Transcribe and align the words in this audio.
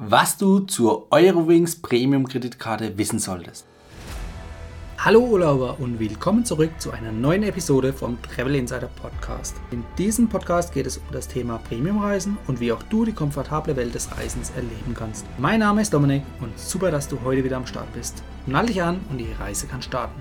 was 0.00 0.36
du 0.36 0.60
zur 0.60 1.10
Eurowings 1.10 1.74
Premium 1.74 2.28
Kreditkarte 2.28 2.96
wissen 2.96 3.18
solltest. 3.18 3.66
Hallo 4.96 5.18
Urlauber 5.18 5.80
und 5.80 5.98
willkommen 5.98 6.44
zurück 6.44 6.70
zu 6.78 6.92
einer 6.92 7.10
neuen 7.10 7.42
Episode 7.42 7.92
vom 7.92 8.16
Travel 8.22 8.54
Insider 8.54 8.88
Podcast. 9.02 9.56
In 9.72 9.82
diesem 9.98 10.28
Podcast 10.28 10.72
geht 10.72 10.86
es 10.86 10.98
um 10.98 11.02
das 11.10 11.26
Thema 11.26 11.58
Premiumreisen 11.58 12.38
und 12.46 12.60
wie 12.60 12.70
auch 12.70 12.82
du 12.84 13.04
die 13.04 13.12
komfortable 13.12 13.74
Welt 13.74 13.92
des 13.92 14.16
Reisens 14.16 14.50
erleben 14.50 14.94
kannst. 14.94 15.26
Mein 15.36 15.58
Name 15.58 15.82
ist 15.82 15.92
Dominik 15.92 16.22
und 16.40 16.56
super, 16.56 16.92
dass 16.92 17.08
du 17.08 17.18
heute 17.24 17.42
wieder 17.42 17.56
am 17.56 17.66
Start 17.66 17.92
bist. 17.92 18.22
Nall 18.46 18.66
dich 18.66 18.80
an 18.80 19.00
und 19.10 19.18
die 19.18 19.32
Reise 19.32 19.66
kann 19.66 19.82
starten. 19.82 20.20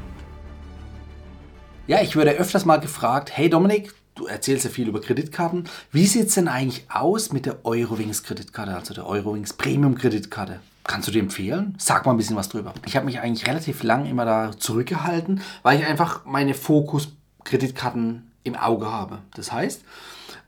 Ja, 1.86 2.02
ich 2.02 2.16
würde 2.16 2.32
öfters 2.32 2.66
mal 2.66 2.80
gefragt, 2.80 3.30
hey 3.32 3.48
Dominik, 3.48 3.94
du 4.18 4.26
erzählst 4.26 4.66
ja 4.66 4.70
viel 4.70 4.88
über 4.88 5.02
Kreditkarten. 5.02 5.66
Wie 5.92 6.06
sieht 6.06 6.28
es 6.28 6.36
denn 6.36 6.48
eigentlich 6.48 6.86
aus 6.90 7.32
mit 7.32 7.46
der 7.46 7.66
Eurowings 7.66 8.24
Kreditkarte, 8.24 8.76
also 8.76 8.94
der 8.94 9.08
Eurowings 9.08 9.54
Premium 9.54 9.96
Kreditkarte? 9.96 10.60
Kannst 10.84 11.08
du 11.08 11.12
die 11.12 11.20
empfehlen? 11.20 11.76
Sag 11.78 12.06
mal 12.06 12.14
ein 12.14 12.18
bisschen 12.18 12.36
was 12.36 12.50
drüber. 12.50 12.74
Ich 12.86 12.96
habe 12.96 13.06
mich 13.06 13.20
eigentlich 13.20 13.48
relativ 13.48 13.84
lang 13.84 14.06
immer 14.06 14.26
da 14.26 14.52
zurückgehalten, 14.58 15.42
weil 15.62 15.80
ich 15.80 15.86
einfach 15.86 16.26
meine 16.26 16.54
Fokus-Kreditkarten 16.54 18.32
im 18.44 18.56
Auge 18.56 18.90
habe. 18.92 19.20
Das 19.36 19.52
heißt, 19.52 19.82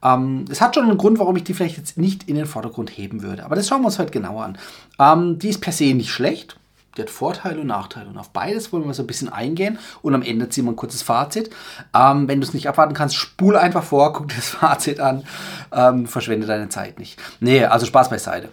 ähm, 0.02 0.46
es 0.50 0.62
hat 0.62 0.76
schon 0.76 0.86
einen 0.86 0.98
Grund, 0.98 1.20
warum 1.20 1.36
ich 1.36 1.44
die 1.44 1.54
vielleicht 1.54 1.78
jetzt 1.78 1.98
nicht 1.98 2.30
in 2.30 2.36
den 2.36 2.46
Vordergrund 2.46 2.90
heben 2.90 3.22
würde. 3.22 3.44
Aber 3.44 3.56
das 3.56 3.68
schauen 3.68 3.82
wir 3.82 3.88
uns 3.88 4.00
heute 4.00 4.12
genauer 4.12 4.46
an. 4.46 4.58
Ähm, 4.98 5.40
die 5.40 5.50
ist 5.50 5.60
per 5.60 5.74
se 5.74 5.94
nicht 5.94 6.10
schlecht. 6.10 6.56
Die 6.98 7.02
hat 7.02 7.10
Vorteile 7.10 7.62
und 7.62 7.68
Nachteile. 7.68 8.10
Und 8.10 8.18
auf 8.18 8.32
beides 8.32 8.74
wollen 8.74 8.86
wir 8.86 8.94
so 8.94 9.04
ein 9.04 9.08
bisschen 9.08 9.30
eingehen. 9.30 9.80
Und 10.02 10.16
am 10.16 10.22
Ende 10.22 10.50
ziehen 10.50 10.66
wir 10.66 10.72
ein 10.72 10.76
kurzes 10.76 11.02
Fazit. 11.02 11.50
Ähm, 11.94 12.28
wenn 12.28 12.42
du 12.42 12.48
es 12.48 12.54
nicht 12.54 12.68
abwarten 12.68 12.94
kannst, 12.94 13.16
spule 13.16 13.60
einfach 13.60 13.84
vor, 13.84 14.14
guck 14.14 14.30
dir 14.30 14.36
das 14.36 14.50
Fazit 14.50 15.00
an. 15.00 15.24
Ähm, 15.72 16.08
verschwende 16.08 16.48
deine 16.48 16.70
Zeit 16.70 17.00
nicht. 17.00 17.20
Nee, 17.40 17.66
also 17.66 17.86
Spaß 17.86 18.10
beiseite. 18.10 18.50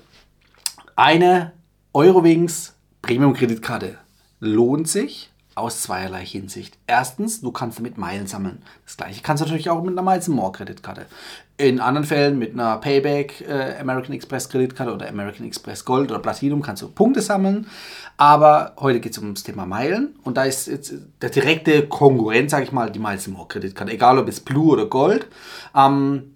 Eine 0.96 1.52
Eurowings 1.92 2.74
Premium-Kreditkarte 3.02 3.98
lohnt 4.40 4.88
sich 4.88 5.30
aus 5.56 5.80
zweierlei 5.80 6.24
Hinsicht. 6.24 6.76
Erstens, 6.86 7.40
du 7.40 7.50
kannst 7.50 7.78
damit 7.78 7.96
Meilen 7.96 8.26
sammeln. 8.26 8.62
Das 8.84 8.98
gleiche 8.98 9.22
kannst 9.22 9.40
du 9.40 9.46
natürlich 9.46 9.70
auch 9.70 9.82
mit 9.82 9.98
einer 9.98 10.08
Miles 10.08 10.28
More 10.28 10.52
Kreditkarte. 10.52 11.06
In 11.56 11.80
anderen 11.80 12.06
Fällen 12.06 12.38
mit 12.38 12.52
einer 12.52 12.76
Payback 12.76 13.40
äh, 13.40 13.78
American 13.80 14.14
Express 14.14 14.50
Kreditkarte 14.50 14.92
oder 14.92 15.08
American 15.08 15.46
Express 15.46 15.86
Gold 15.86 16.10
oder 16.10 16.20
Platinum 16.20 16.60
kannst 16.60 16.82
du 16.82 16.88
Punkte 16.88 17.22
sammeln. 17.22 17.66
Aber 18.18 18.74
heute 18.78 19.00
geht 19.00 19.12
es 19.12 19.18
um 19.18 19.32
das 19.32 19.44
Thema 19.44 19.64
Meilen 19.64 20.14
und 20.24 20.36
da 20.36 20.44
ist 20.44 20.68
jetzt 20.68 20.92
der 21.22 21.30
direkte 21.30 21.88
Konkurrent, 21.88 22.50
sage 22.50 22.64
ich 22.64 22.72
mal, 22.72 22.92
die 22.92 22.98
Miles 22.98 23.26
More 23.26 23.48
Kreditkarte. 23.48 23.92
Egal 23.92 24.18
ob 24.18 24.28
es 24.28 24.40
Blue 24.40 24.72
oder 24.72 24.84
Gold. 24.84 25.26
Ähm, 25.74 26.34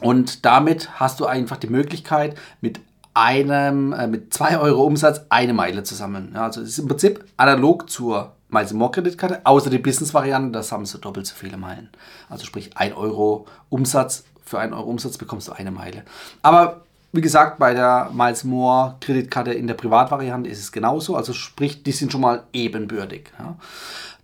und 0.00 0.44
damit 0.44 0.98
hast 0.98 1.20
du 1.20 1.26
einfach 1.26 1.56
die 1.56 1.68
Möglichkeit, 1.68 2.36
mit 2.60 2.80
einem, 3.14 3.92
äh, 3.92 4.08
mit 4.08 4.34
2 4.34 4.58
Euro 4.58 4.84
Umsatz 4.84 5.20
eine 5.28 5.52
Meile 5.52 5.84
zu 5.84 5.94
sammeln. 5.94 6.32
Ja, 6.34 6.46
also 6.46 6.62
es 6.62 6.70
ist 6.70 6.78
im 6.78 6.88
Prinzip 6.88 7.24
analog 7.36 7.88
zur 7.90 8.32
Miles 8.50 8.72
More 8.72 8.90
Kreditkarte, 8.90 9.40
außer 9.44 9.70
die 9.70 9.78
Business-Variante, 9.78 10.52
da 10.52 10.70
haben 10.70 10.86
sie 10.86 10.98
doppelt 10.98 11.26
so 11.26 11.34
viele 11.34 11.56
Meilen. 11.56 11.88
Also 12.28 12.44
sprich 12.44 12.76
1 12.76 12.96
Euro 12.96 13.46
Umsatz, 13.68 14.24
für 14.44 14.58
1 14.58 14.72
Euro 14.72 14.90
Umsatz 14.90 15.18
bekommst 15.18 15.48
du 15.48 15.52
eine 15.52 15.70
Meile. 15.70 16.02
Aber 16.42 16.82
wie 17.12 17.20
gesagt, 17.20 17.58
bei 17.58 17.74
der 17.74 18.10
Miles 18.12 18.44
More 18.44 18.96
Kreditkarte 19.00 19.52
in 19.52 19.66
der 19.66 19.74
Privatvariante 19.74 20.48
ist 20.48 20.60
es 20.60 20.70
genauso. 20.72 21.16
Also 21.16 21.32
sprich, 21.32 21.82
die 21.82 21.92
sind 21.92 22.12
schon 22.12 22.20
mal 22.20 22.44
ebenbürtig. 22.52 23.32
Ja. 23.38 23.56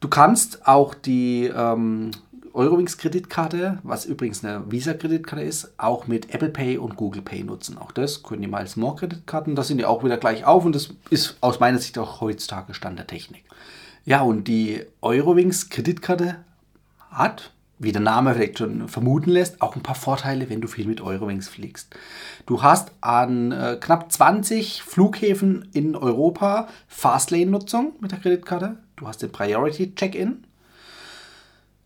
Du 0.01 0.09
kannst 0.09 0.67
auch 0.69 0.95
die 0.95 1.47
ähm, 1.47 2.13
Eurowings 2.57 2.97
Kreditkarte, 2.97 3.79
was 3.83 4.05
übrigens 4.07 4.45
eine 4.45 4.71
Visa-Kreditkarte 4.71 5.45
ist, 5.45 5.73
auch 5.79 6.07
mit 6.07 6.33
Apple 6.33 6.49
Pay 6.49 6.79
und 6.79 6.97
Google 6.97 7.23
Pay 7.23 7.45
nutzen. 7.45 7.77
Auch 7.77 7.93
das 7.93 8.23
können 8.23 8.43
die 8.43 8.49
Miles 8.49 8.77
More 8.77 8.97
Kreditkarten. 8.97 9.57
Das 9.57 9.69
sind 9.69 9.81
ja 9.81 9.89
auch 9.89 10.05
wieder 10.05 10.17
gleich 10.17 10.45
auf 10.45 10.65
und 10.65 10.75
das 10.75 10.91
ist 11.11 11.37
aus 11.41 11.61
meiner 11.61 11.79
Sicht 11.79 11.99
auch 11.99 12.21
heutzutage 12.21 12.73
Stand 12.73 12.99
der 12.99 13.07
Technik. 13.07 13.45
Ja, 14.07 14.23
und 14.23 14.47
die 14.47 14.85
Eurowings 15.03 15.69
Kreditkarte 15.69 16.37
hat, 17.11 17.51
wie 17.81 17.91
der 17.91 18.01
Name 18.01 18.35
vielleicht 18.35 18.59
schon 18.59 18.89
vermuten 18.89 19.31
lässt, 19.31 19.61
auch 19.61 19.75
ein 19.75 19.83
paar 19.83 19.97
Vorteile, 19.97 20.49
wenn 20.49 20.61
du 20.61 20.69
viel 20.69 20.87
mit 20.87 21.01
Eurowings 21.01 21.49
fliegst. 21.49 21.93
Du 22.47 22.63
hast 22.63 22.93
an 23.01 23.51
äh, 23.51 23.77
knapp 23.81 24.13
20 24.13 24.85
Flughäfen 24.85 25.69
in 25.73 25.97
Europa 25.97 26.69
Fastlane-Nutzung 26.87 27.95
mit 27.99 28.13
der 28.13 28.21
Kreditkarte. 28.21 28.77
Du 28.95 29.09
hast 29.09 29.23
den 29.23 29.33
Priority 29.33 29.93
Check-in. 29.97 30.45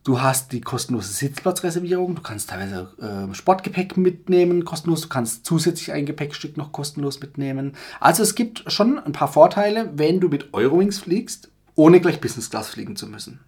Du 0.04 0.20
hast 0.20 0.52
die 0.52 0.60
kostenlose 0.60 1.14
Sitzplatzreservierung. 1.14 2.16
Du 2.16 2.22
kannst 2.22 2.50
teilweise 2.50 2.91
äh, 3.00 3.34
Sportgepäck 3.34 3.97
mitnehmen, 3.97 4.66
kostenlos. 4.66 5.00
Du 5.00 5.08
kannst 5.08 5.47
zusätzlich 5.47 5.92
ein 5.92 6.04
Gepäckstück 6.04 6.58
noch 6.58 6.72
kostenlos 6.72 7.19
mitnehmen. 7.20 7.72
Also 7.98 8.22
es 8.22 8.34
gibt 8.34 8.70
schon 8.70 8.98
ein 8.98 9.12
paar 9.12 9.28
Vorteile, 9.28 9.91
wenn 9.94 10.20
du 10.20 10.28
mit 10.28 10.52
Eurowings 10.52 10.98
fliegst 10.98 11.50
ohne 11.75 12.00
gleich 12.00 12.20
Business 12.20 12.50
Class 12.50 12.69
fliegen 12.69 12.97
zu 12.97 13.06
müssen. 13.06 13.41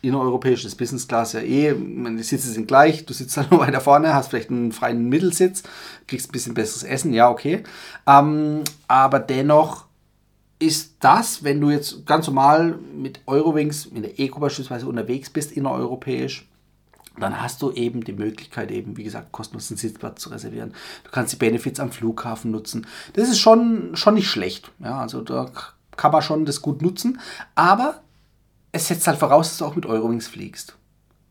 Innereuropäisches 0.00 0.76
Business 0.76 1.08
Class 1.08 1.32
ja 1.32 1.40
eh, 1.40 1.74
die 1.74 2.22
Sitze 2.22 2.50
sind 2.50 2.68
gleich, 2.68 3.04
du 3.04 3.12
sitzt 3.12 3.36
dann 3.36 3.46
nur 3.50 3.60
weiter 3.60 3.80
vorne, 3.80 4.14
hast 4.14 4.28
vielleicht 4.28 4.50
einen 4.50 4.72
freien 4.72 5.08
Mittelsitz, 5.08 5.62
kriegst 6.06 6.28
ein 6.28 6.32
bisschen 6.32 6.54
besseres 6.54 6.84
Essen, 6.84 7.12
ja, 7.12 7.28
okay. 7.28 7.64
Ähm, 8.06 8.62
aber 8.86 9.18
dennoch 9.18 9.86
ist 10.60 10.96
das, 11.00 11.44
wenn 11.44 11.60
du 11.60 11.70
jetzt 11.70 12.06
ganz 12.06 12.26
normal 12.26 12.78
mit 12.96 13.20
Eurowings, 13.26 13.86
in 13.86 14.02
der 14.02 14.18
Eco 14.18 14.40
beispielsweise 14.40 14.86
unterwegs 14.86 15.30
bist, 15.30 15.52
innereuropäisch, 15.52 16.48
dann 17.20 17.40
hast 17.40 17.62
du 17.62 17.72
eben 17.72 18.04
die 18.04 18.12
Möglichkeit, 18.12 18.70
eben, 18.70 18.96
wie 18.96 19.04
gesagt, 19.04 19.32
kostenlosen 19.32 19.76
Sitzplatz 19.76 20.22
zu 20.22 20.30
reservieren. 20.30 20.74
Du 21.04 21.10
kannst 21.10 21.32
die 21.32 21.36
Benefits 21.36 21.80
am 21.80 21.90
Flughafen 21.90 22.50
nutzen. 22.50 22.86
Das 23.14 23.28
ist 23.28 23.40
schon, 23.40 23.96
schon 23.96 24.14
nicht 24.14 24.28
schlecht. 24.28 24.70
Ja, 24.78 25.00
also 25.00 25.22
da 25.22 25.50
kann 25.98 26.12
man 26.12 26.22
schon 26.22 26.46
das 26.46 26.62
gut 26.62 26.80
nutzen. 26.80 27.20
Aber 27.54 28.00
es 28.72 28.88
setzt 28.88 29.06
halt 29.06 29.18
voraus, 29.18 29.50
dass 29.50 29.58
du 29.58 29.66
auch 29.66 29.76
mit 29.76 29.84
Eurowings 29.84 30.28
fliegst. 30.28 30.76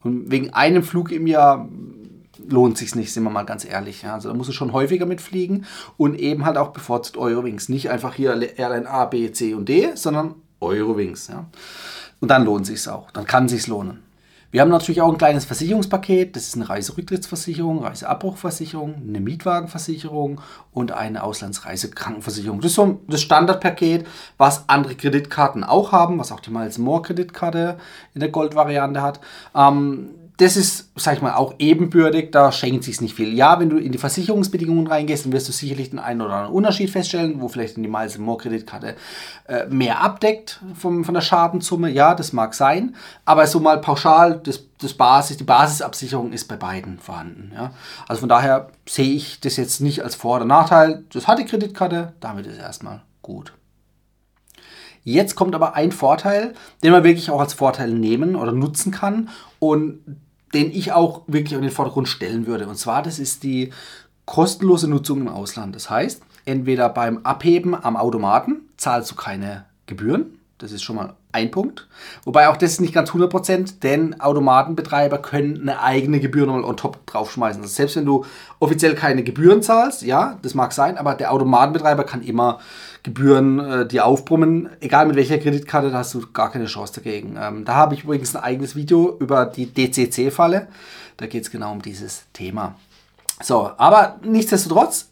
Und 0.04 0.30
wegen 0.30 0.54
einem 0.54 0.84
Flug 0.84 1.12
im 1.12 1.26
Jahr 1.26 1.68
lohnt 2.48 2.78
sich 2.78 2.94
nicht, 2.96 3.12
sind 3.12 3.24
wir 3.24 3.30
mal 3.30 3.44
ganz 3.44 3.66
ehrlich. 3.66 4.04
Ja. 4.04 4.14
Also 4.14 4.30
da 4.30 4.36
musst 4.36 4.50
du 4.50 4.54
schon 4.54 4.74
häufiger 4.74 5.06
mitfliegen 5.06 5.66
und 5.98 6.20
eben 6.20 6.46
halt 6.46 6.58
auch 6.58 6.70
bevorzugt 6.70 7.18
Eurowings. 7.18 7.70
Nicht 7.70 7.90
einfach 7.90 8.14
hier 8.14 8.58
Airline 8.58 8.88
A, 8.88 9.06
B, 9.06 9.32
C 9.32 9.56
und 9.56 9.68
D, 9.68 9.96
sondern 9.96 10.36
Eurowings. 10.62 11.28
Ja. 11.28 11.46
Und 12.20 12.30
dann 12.30 12.46
lohnt 12.46 12.66
sich 12.66 12.88
auch. 12.88 13.12
Dann 13.12 13.26
kann 13.26 13.46
es 13.46 13.52
sich 13.52 13.68
lohnen. 13.68 14.04
Wir 14.50 14.62
haben 14.62 14.70
natürlich 14.70 15.02
auch 15.02 15.12
ein 15.12 15.18
kleines 15.18 15.46
Versicherungspaket. 15.46 16.36
Das 16.36 16.48
ist 16.48 16.56
eine 16.56 16.70
Reiserücktrittsversicherung, 16.70 17.84
Reiseabbruchversicherung, 17.84 18.96
eine 19.08 19.20
Mietwagenversicherung 19.20 20.40
und 20.72 20.94
eine 20.94 21.24
Auslandsreisekrankenversicherung. 21.24 22.62
Das 22.62 22.72
ist 22.72 22.76
so 22.76 23.02
das 23.08 23.22
Standardpaket, 23.22 24.08
was 24.38 24.70
andere 24.70 24.96
Kreditkarten 24.96 25.64
auch 25.64 25.92
haben, 25.92 26.18
was 26.18 26.32
auch 26.32 26.40
die 26.40 26.52
Miles 26.52 26.78
More 26.78 27.02
Kreditkarte 27.02 27.78
in 28.14 28.22
der 28.22 28.30
Goldvariante 28.30 29.02
hat. 29.02 29.20
Ähm, 29.54 30.12
das 30.38 30.56
ist, 30.56 30.92
sag 30.96 31.16
ich 31.16 31.22
mal, 31.22 31.34
auch 31.34 31.56
ebenbürtig, 31.58 32.32
da 32.32 32.52
schenkt 32.52 32.84
sich 32.84 33.02
nicht 33.02 33.16
viel. 33.16 33.34
Ja, 33.34 33.60
wenn 33.60 33.72
du 33.72 33.78
in 33.78 33.92
die 33.92 33.98
Versicherungsbedingungen 33.98 34.86
reingehst, 34.86 35.26
dann 35.26 35.34
wirst 35.34 35.48
du 35.48 35.52
sicherlich 35.52 35.90
den 35.90 35.98
einen 35.98 36.22
oder 36.22 36.34
anderen 36.34 36.56
Unterschied 36.56 36.92
feststellen, 36.92 37.42
wo 37.42 37.48
vielleicht 37.48 37.78
die 37.78 37.88
Miles 37.88 38.20
More 38.20 38.38
Kreditkarte 38.38 38.96
äh, 39.48 39.66
mehr 39.66 40.00
abdeckt 40.02 40.62
vom, 40.76 41.04
von 41.04 41.16
der 41.16 41.22
Schadensumme. 41.22 41.90
Ja, 41.90 42.14
das 42.14 42.34
mag 42.34 42.54
sein, 42.54 42.96
aber 43.26 43.48
so 43.48 43.60
mal 43.60 43.82
pauschal, 43.82 44.40
das, 44.44 44.64
das 44.80 44.94
Basis, 44.94 45.38
die 45.38 45.44
Basisabsicherung 45.44 46.32
ist 46.32 46.48
bei 46.48 46.56
beiden 46.56 47.00
vorhanden. 47.00 47.52
Ja. 47.56 47.72
Also 48.08 48.20
von 48.20 48.30
daher 48.30 48.70
sehe 48.88 49.16
ich 49.16 49.40
das 49.40 49.58
jetzt 49.58 49.82
nicht 49.82 50.04
als 50.04 50.14
Vor- 50.14 50.36
oder 50.36 50.46
Nachteil. 50.46 51.04
Das 51.14 51.28
hat 51.28 51.40
die 51.40 51.46
Kreditkarte, 51.46 52.14
damit 52.20 52.46
ist 52.46 52.60
erstmal 52.60 53.02
gut. 53.24 53.54
Jetzt 55.04 55.36
kommt 55.36 55.56
aber 55.56 55.74
ein 55.74 55.94
Vorteil, 55.94 56.54
den 56.84 56.92
man 56.92 57.06
wirklich 57.06 57.32
auch 57.32 57.40
als 57.40 57.54
Vorteil 57.54 57.92
nehmen 57.92 58.36
oder 58.36 58.52
nutzen 58.52 58.92
kann 58.92 59.30
und 59.58 60.00
den 60.54 60.72
ich 60.72 60.92
auch 60.92 61.22
wirklich 61.28 61.54
in 61.54 61.62
den 61.62 61.72
Vordergrund 61.72 62.08
stellen 62.08 62.48
würde. 62.48 62.68
Und 62.68 62.78
zwar, 62.78 63.02
das 63.04 63.20
ist 63.20 63.44
die 63.44 63.72
kostenlose 64.26 64.88
Nutzung 64.88 65.22
im 65.22 65.28
Ausland. 65.28 65.76
Das 65.76 65.90
heißt, 65.90 66.22
entweder 66.46 66.90
beim 66.90 67.20
Abheben 67.20 67.76
am 67.76 67.96
Automaten 67.96 68.62
zahlst 68.78 69.12
du 69.12 69.16
keine 69.16 69.66
Gebühren. 69.86 70.37
Das 70.60 70.72
ist 70.72 70.82
schon 70.82 70.96
mal 70.96 71.14
ein 71.32 71.52
Punkt. 71.52 71.88
Wobei 72.24 72.50
auch 72.50 72.58
das 72.58 72.72
ist 72.72 72.82
nicht 72.82 72.94
ganz 72.94 73.12
100%, 73.12 73.80
denn 73.82 74.20
Automatenbetreiber 74.20 75.20
können 75.20 75.62
eine 75.62 75.82
eigene 75.82 76.20
Gebühr 76.20 76.48
nochmal 76.48 76.64
on 76.64 76.78
top 76.78 77.06
draufschmeißen. 77.06 77.62
Also 77.62 77.74
selbst 77.74 77.96
wenn 77.96 78.06
du 78.06 78.26
offiziell 78.60 78.96
keine 78.96 79.24
Gebühren 79.24 79.62
zahlst, 79.62 80.02
ja, 80.02 80.40
das 80.42 80.56
mag 80.56 80.74
sein, 80.74 80.98
aber 80.98 81.14
der 81.14 81.32
Automatenbetreiber 81.32 82.06
kann 82.06 82.24
immer 82.24 82.60
Gebühren 83.04 83.60
äh, 83.60 83.88
dir 83.88 84.08
aufbrummen. 84.08 84.70
Egal 84.80 85.06
mit 85.06 85.16
welcher 85.16 85.38
Kreditkarte, 85.38 85.92
da 85.92 86.00
hast 86.00 86.16
du 86.16 86.26
gar 86.34 86.52
keine 86.52 86.66
Chance 86.66 86.94
dagegen. 86.96 87.38
Ähm, 87.40 87.64
da 87.64 87.76
habe 87.76 87.94
ich 87.94 88.04
übrigens 88.04 88.36
ein 88.36 88.44
eigenes 88.44 88.76
Video 88.76 89.16
über 89.20 89.46
die 89.46 89.72
DCC-Falle. 89.72 90.68
Da 91.18 91.28
geht 91.28 91.44
es 91.44 91.52
genau 91.52 91.72
um 91.72 91.84
dieses 91.84 92.26
Thema. 92.34 92.76
So, 93.42 93.70
aber 93.78 94.20
nichtsdestotrotz, 94.24 95.10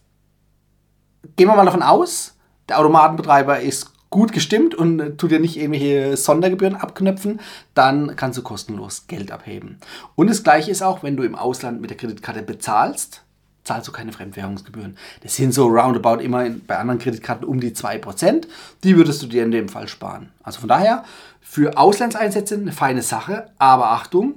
gehen 1.36 1.48
wir 1.48 1.56
mal 1.56 1.66
davon 1.66 1.84
aus, 1.84 2.36
der 2.68 2.80
Automatenbetreiber 2.80 3.60
ist 3.60 3.92
gut 4.10 4.32
gestimmt 4.32 4.76
und 4.76 5.18
tut 5.18 5.32
dir 5.32 5.40
nicht 5.40 5.58
irgendwelche 5.58 6.16
Sondergebühren 6.16 6.76
abknöpfen, 6.76 7.40
dann 7.74 8.16
kannst 8.16 8.38
du 8.38 8.44
kostenlos 8.44 9.08
Geld 9.08 9.32
abheben. 9.32 9.80
Und 10.16 10.30
das 10.30 10.44
gleiche 10.44 10.72
ist 10.72 10.82
auch, 10.82 11.04
wenn 11.04 11.18
du 11.18 11.24
im 11.24 11.36
Ausland 11.36 11.82
mit 11.82 11.90
der 11.90 11.98
Kreditkarte 11.98 12.42
bezahlst 12.42 13.22
zahlst 13.66 13.88
du 13.88 13.92
keine 13.92 14.14
Fremdwährungsgebühren. 14.14 14.96
Das 15.24 15.36
sind 15.36 15.54
so 15.54 15.66
roundabout 15.68 16.22
immer 16.22 16.48
bei 16.50 16.78
anderen 16.78 17.00
Kreditkarten 17.00 17.46
um 17.46 17.60
die 17.60 17.72
2%. 17.72 18.46
Die 18.84 18.96
würdest 18.96 19.22
du 19.22 19.28
dir 19.28 19.44
in 19.44 19.52
dem 19.52 19.68
Fall 19.68 19.88
sparen. 19.88 20.32
Also 20.44 20.60
von 20.60 20.70
daher, 20.70 21.04
für 21.42 21.78
Auslandseinsätze 21.78 22.56
eine 22.56 22.72
feine 22.72 23.02
Sache, 23.02 23.50
aber 23.58 23.92
Achtung, 23.92 24.36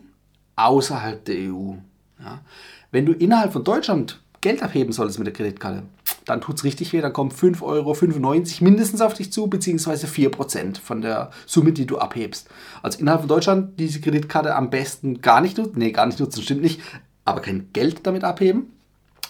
außerhalb 0.56 1.24
der 1.24 1.36
EU. 1.36 1.74
Ja. 2.20 2.40
Wenn 2.90 3.06
du 3.06 3.12
innerhalb 3.12 3.52
von 3.52 3.64
Deutschland 3.64 4.20
Geld 4.40 4.62
abheben 4.62 4.92
solltest 4.92 5.18
mit 5.18 5.26
der 5.26 5.34
Kreditkarte, 5.34 5.82
dann 6.28 6.40
tut 6.40 6.56
es 6.56 6.64
richtig 6.64 6.92
weh, 6.92 7.00
dann 7.00 7.12
kommen 7.12 7.30
5,95 7.30 7.62
Euro 7.62 7.96
mindestens 8.60 9.00
auf 9.00 9.14
dich 9.14 9.32
zu, 9.32 9.46
beziehungsweise 9.46 10.06
4% 10.06 10.80
von 10.80 11.00
der 11.00 11.30
Summe, 11.46 11.72
die 11.72 11.86
du 11.86 11.98
abhebst. 11.98 12.48
Also 12.82 12.98
innerhalb 13.00 13.22
von 13.22 13.28
Deutschland 13.28 13.78
diese 13.78 14.00
Kreditkarte 14.00 14.54
am 14.54 14.70
besten 14.70 15.20
gar 15.22 15.40
nicht 15.40 15.58
nutzen, 15.58 15.78
nee, 15.78 15.92
gar 15.92 16.06
nicht 16.06 16.20
nutzen, 16.20 16.42
stimmt 16.42 16.62
nicht, 16.62 16.80
aber 17.24 17.40
kein 17.40 17.70
Geld 17.72 18.06
damit 18.06 18.24
abheben. 18.24 18.72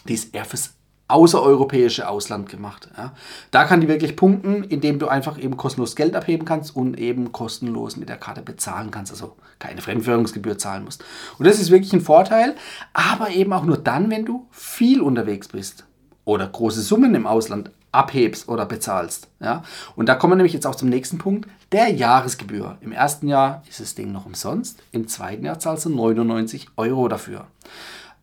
Die 0.09 0.15
ist 0.15 0.35
eher 0.35 0.45
fürs 0.45 0.75
außereuropäische 1.09 2.07
Ausland 2.07 2.51
gemacht. 2.51 2.91
Ja. 2.97 3.15
Da 3.51 3.65
kann 3.65 3.81
die 3.81 3.89
wirklich 3.89 4.15
punkten, 4.15 4.63
indem 4.65 4.99
du 4.99 5.09
einfach 5.09 5.39
eben 5.39 5.57
kostenlos 5.57 5.97
Geld 5.97 6.15
abheben 6.15 6.45
kannst 6.45 6.77
und 6.77 6.99
eben 6.99 7.33
kostenlos 7.33 7.97
mit 7.97 8.11
der 8.11 8.19
Karte 8.19 8.43
bezahlen 8.43 8.91
kannst, 8.91 9.11
also 9.11 9.37
keine 9.59 9.81
Fremdwährungsgebühr 9.81 10.59
zahlen 10.59 10.85
musst. 10.85 11.03
Und 11.39 11.47
das 11.47 11.59
ist 11.59 11.71
wirklich 11.71 11.95
ein 11.95 12.03
Vorteil, 12.03 12.55
aber 12.93 13.31
eben 13.31 13.53
auch 13.55 13.65
nur 13.65 13.79
dann, 13.79 14.11
wenn 14.11 14.27
du 14.27 14.47
viel 14.51 15.01
unterwegs 15.01 15.49
bist 15.49 15.88
oder 16.29 16.47
große 16.47 16.83
Summen 16.83 17.15
im 17.15 17.27
Ausland 17.27 17.71
abhebst 17.91 18.51
oder 18.51 18.67
bezahlst. 18.67 19.29
Ja? 19.41 19.63
Und 19.97 20.11
da 20.11 20.15
kommen 20.15 20.33
wir 20.33 20.37
nämlich 20.37 20.53
jetzt 20.53 20.67
auch 20.67 20.75
zum 20.75 20.91
nächsten 20.91 21.17
Punkt, 21.17 21.49
der 21.73 21.89
Jahresgebühr. 21.89 22.77
Im 22.83 22.93
ersten 22.93 23.29
Jahr 23.29 23.63
ist 23.67 23.81
das 23.81 23.95
Ding 23.95 24.13
noch 24.13 24.27
umsonst, 24.27 24.79
im 24.93 25.09
zweiten 25.09 25.47
Jahr 25.47 25.59
zahlst 25.59 25.87
du 25.87 25.89
99 25.89 26.69
Euro 26.77 27.09
dafür. 27.09 27.47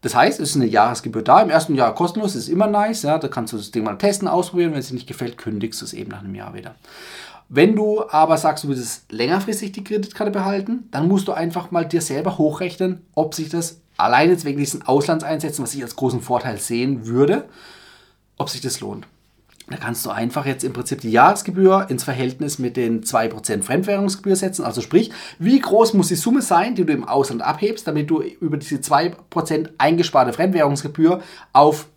Das 0.01 0.13
heißt, 0.13 0.39
es 0.39 0.51
ist 0.51 0.55
eine 0.55 0.67
Jahresgebühr 0.67 1.23
da. 1.23 1.41
Im 1.41 1.49
ersten 1.49 1.73
Jahr 1.73 1.95
kostenlos, 1.95 2.35
ist 2.35 2.47
immer 2.47 2.67
nice. 2.67 3.01
Ja, 3.01 3.17
da 3.17 3.27
kannst 3.27 3.53
du 3.53 3.57
das 3.57 3.71
Ding 3.71 3.83
mal 3.83 3.97
testen, 3.97 4.27
ausprobieren. 4.27 4.71
Wenn 4.71 4.79
es 4.79 4.89
dir 4.89 4.93
nicht 4.93 5.07
gefällt, 5.07 5.39
kündigst 5.39 5.81
du 5.81 5.85
es 5.85 5.93
eben 5.93 6.11
nach 6.11 6.19
einem 6.19 6.35
Jahr 6.35 6.53
wieder. 6.53 6.75
Wenn 7.49 7.75
du 7.75 8.07
aber 8.07 8.37
sagst, 8.37 8.65
du 8.65 8.67
willst 8.67 9.11
längerfristig 9.11 9.71
die 9.71 9.83
Kreditkarte 9.83 10.29
behalten, 10.29 10.87
dann 10.91 11.07
musst 11.07 11.27
du 11.27 11.31
einfach 11.31 11.71
mal 11.71 11.87
dir 11.87 12.01
selber 12.01 12.37
hochrechnen, 12.37 13.01
ob 13.15 13.33
sich 13.33 13.49
das 13.49 13.79
allein 13.97 14.29
jetzt 14.29 14.45
wegen 14.45 14.59
diesen 14.59 14.83
Auslandseinsätzen, 14.83 15.63
was 15.63 15.73
ich 15.73 15.81
als 15.81 15.95
großen 15.95 16.21
Vorteil 16.21 16.59
sehen 16.59 17.07
würde, 17.07 17.45
ob 18.37 18.49
sich 18.49 18.61
das 18.61 18.79
lohnt. 18.79 19.07
Da 19.67 19.77
kannst 19.77 20.05
du 20.05 20.11
einfach 20.11 20.45
jetzt 20.45 20.63
im 20.63 20.73
Prinzip 20.73 21.01
die 21.01 21.09
Jahresgebühr 21.09 21.87
ins 21.89 22.03
Verhältnis 22.03 22.59
mit 22.59 22.77
den 22.77 23.03
2% 23.03 23.63
Fremdwährungsgebühr 23.63 24.35
setzen. 24.35 24.63
Also 24.63 24.81
sprich, 24.81 25.11
wie 25.39 25.59
groß 25.59 25.93
muss 25.93 26.09
die 26.09 26.15
Summe 26.15 26.43
sein, 26.43 26.75
die 26.75 26.85
du 26.85 26.93
im 26.93 27.07
Ausland 27.07 27.41
abhebst, 27.41 27.87
damit 27.87 28.11
du 28.11 28.21
über 28.21 28.57
diese 28.57 28.75
2% 28.75 29.69
eingesparte 29.79 30.33
Fremdwährungsgebühr 30.33 31.21
auf 31.51 31.87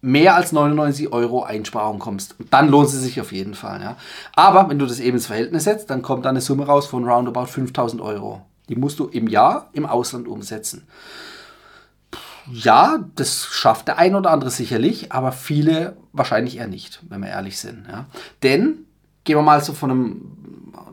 mehr 0.00 0.36
als 0.36 0.52
99 0.52 1.12
Euro 1.12 1.42
Einsparung 1.42 1.98
kommst. 1.98 2.36
dann 2.50 2.68
lohnt 2.68 2.88
sie 2.88 3.00
sich 3.00 3.20
auf 3.20 3.32
jeden 3.32 3.54
Fall. 3.54 3.82
Ja. 3.82 3.96
Aber 4.34 4.70
wenn 4.70 4.78
du 4.78 4.86
das 4.86 5.00
eben 5.00 5.16
ins 5.16 5.26
Verhältnis 5.26 5.64
setzt, 5.64 5.90
dann 5.90 6.02
kommt 6.02 6.24
da 6.24 6.30
eine 6.30 6.40
Summe 6.40 6.64
raus 6.64 6.86
von 6.86 7.06
roundabout 7.06 7.46
5000 7.46 8.00
Euro. 8.00 8.40
Die 8.70 8.76
musst 8.76 9.00
du 9.00 9.06
im 9.06 9.26
Jahr 9.26 9.68
im 9.72 9.84
Ausland 9.84 10.28
umsetzen 10.28 10.86
ja, 12.52 13.04
das 13.14 13.46
schafft 13.46 13.88
der 13.88 13.98
ein 13.98 14.14
oder 14.14 14.30
andere 14.30 14.50
sicherlich, 14.50 15.12
aber 15.12 15.32
viele 15.32 15.96
wahrscheinlich 16.12 16.58
eher 16.58 16.68
nicht, 16.68 17.00
wenn 17.08 17.20
wir 17.20 17.28
ehrlich 17.28 17.58
sind. 17.58 17.86
Ja. 17.88 18.06
Denn 18.42 18.86
gehen 19.24 19.36
wir 19.36 19.42
mal 19.42 19.62
so 19.62 19.72
von 19.72 19.90
einem 19.90 20.38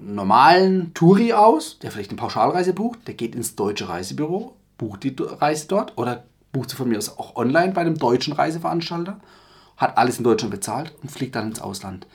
normalen 0.01 0.93
Touri 0.93 1.33
aus, 1.33 1.79
der 1.79 1.91
vielleicht 1.91 2.11
eine 2.11 2.19
Pauschalreise 2.19 2.73
bucht, 2.73 3.07
der 3.07 3.15
geht 3.15 3.35
ins 3.35 3.55
deutsche 3.55 3.89
Reisebüro, 3.89 4.55
bucht 4.77 5.03
die 5.03 5.15
Reise 5.19 5.67
dort 5.67 5.97
oder 5.97 6.25
bucht 6.51 6.69
sie 6.69 6.75
von 6.75 6.87
mir 6.87 6.97
aus 6.97 7.17
auch 7.17 7.35
online 7.35 7.73
bei 7.73 7.81
einem 7.81 7.97
deutschen 7.97 8.33
Reiseveranstalter, 8.33 9.19
hat 9.77 9.97
alles 9.97 10.17
in 10.17 10.23
Deutschland 10.23 10.51
bezahlt 10.51 10.93
und 11.01 11.11
fliegt 11.11 11.35
dann 11.35 11.47
ins 11.47 11.61
Ausland. 11.61 12.07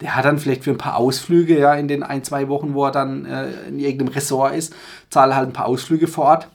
Der 0.00 0.14
hat 0.14 0.24
dann 0.24 0.38
vielleicht 0.38 0.64
für 0.64 0.70
ein 0.70 0.78
paar 0.78 0.96
Ausflüge, 0.96 1.58
ja, 1.58 1.74
in 1.74 1.88
den 1.88 2.04
ein, 2.04 2.22
zwei 2.22 2.48
Wochen, 2.48 2.74
wo 2.74 2.84
er 2.84 2.92
dann 2.92 3.24
äh, 3.24 3.50
in 3.68 3.80
irgendeinem 3.80 4.12
Ressort 4.12 4.54
ist, 4.54 4.74
zahlt 5.10 5.34
halt 5.34 5.48
ein 5.48 5.52
paar 5.52 5.66
Ausflüge 5.66 6.06
vor 6.06 6.26
Ort 6.26 6.48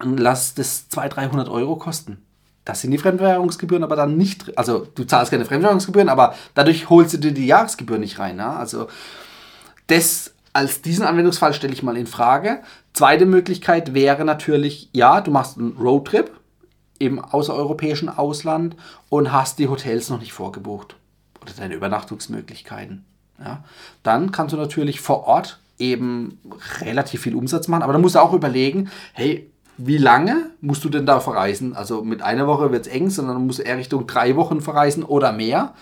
und 0.00 0.18
lass 0.18 0.54
das 0.54 0.88
200, 0.88 1.16
300 1.16 1.48
Euro 1.48 1.76
kosten. 1.76 2.18
Das 2.64 2.80
sind 2.80 2.90
die 2.92 2.98
Fremdwährungsgebühren 2.98 3.84
aber 3.84 3.96
dann 3.96 4.16
nicht, 4.16 4.56
also 4.56 4.86
du 4.94 5.04
zahlst 5.04 5.30
keine 5.30 5.44
Fremdwährungsgebühren, 5.44 6.08
aber 6.08 6.34
dadurch 6.54 6.88
holst 6.88 7.12
du 7.14 7.18
dir 7.18 7.32
die 7.32 7.46
Jahresgebühr 7.46 7.98
nicht 7.98 8.18
rein. 8.18 8.38
Ja? 8.38 8.56
Also 8.56 8.88
das 9.86 10.32
als 10.54 10.80
diesen 10.80 11.04
Anwendungsfall 11.04 11.52
stelle 11.52 11.72
ich 11.72 11.82
mal 11.82 11.96
in 11.96 12.06
Frage. 12.06 12.62
Zweite 12.92 13.26
Möglichkeit 13.26 13.92
wäre 13.92 14.24
natürlich, 14.24 14.88
ja, 14.92 15.20
du 15.20 15.30
machst 15.30 15.58
einen 15.58 15.76
Roadtrip 15.76 16.30
im 16.98 17.18
außereuropäischen 17.18 18.08
Ausland 18.08 18.76
und 19.08 19.32
hast 19.32 19.58
die 19.58 19.68
Hotels 19.68 20.08
noch 20.08 20.20
nicht 20.20 20.32
vorgebucht 20.32 20.96
oder 21.42 21.52
deine 21.52 21.74
Übernachtungsmöglichkeiten. 21.74 23.04
Ja? 23.40 23.64
Dann 24.04 24.32
kannst 24.32 24.52
du 24.52 24.56
natürlich 24.56 25.00
vor 25.00 25.24
Ort 25.24 25.58
eben 25.78 26.38
relativ 26.80 27.22
viel 27.22 27.34
Umsatz 27.34 27.68
machen, 27.68 27.82
aber 27.82 27.92
dann 27.92 28.02
musst 28.02 28.14
du 28.14 28.20
auch 28.20 28.32
überlegen, 28.32 28.90
hey, 29.12 29.50
wie 29.76 29.98
lange 29.98 30.50
musst 30.60 30.84
du 30.84 30.88
denn 30.88 31.06
da 31.06 31.20
verreisen? 31.20 31.74
Also 31.74 32.04
mit 32.04 32.22
einer 32.22 32.46
Woche 32.46 32.70
wird 32.72 32.86
es 32.86 32.92
eng, 32.92 33.10
sondern 33.10 33.46
musst 33.46 33.58
du 33.58 33.62
eher 33.62 33.76
Richtung 33.76 34.06
drei 34.06 34.36
Wochen 34.36 34.60
verreisen 34.60 35.02
oder 35.02 35.32
mehr. 35.32 35.74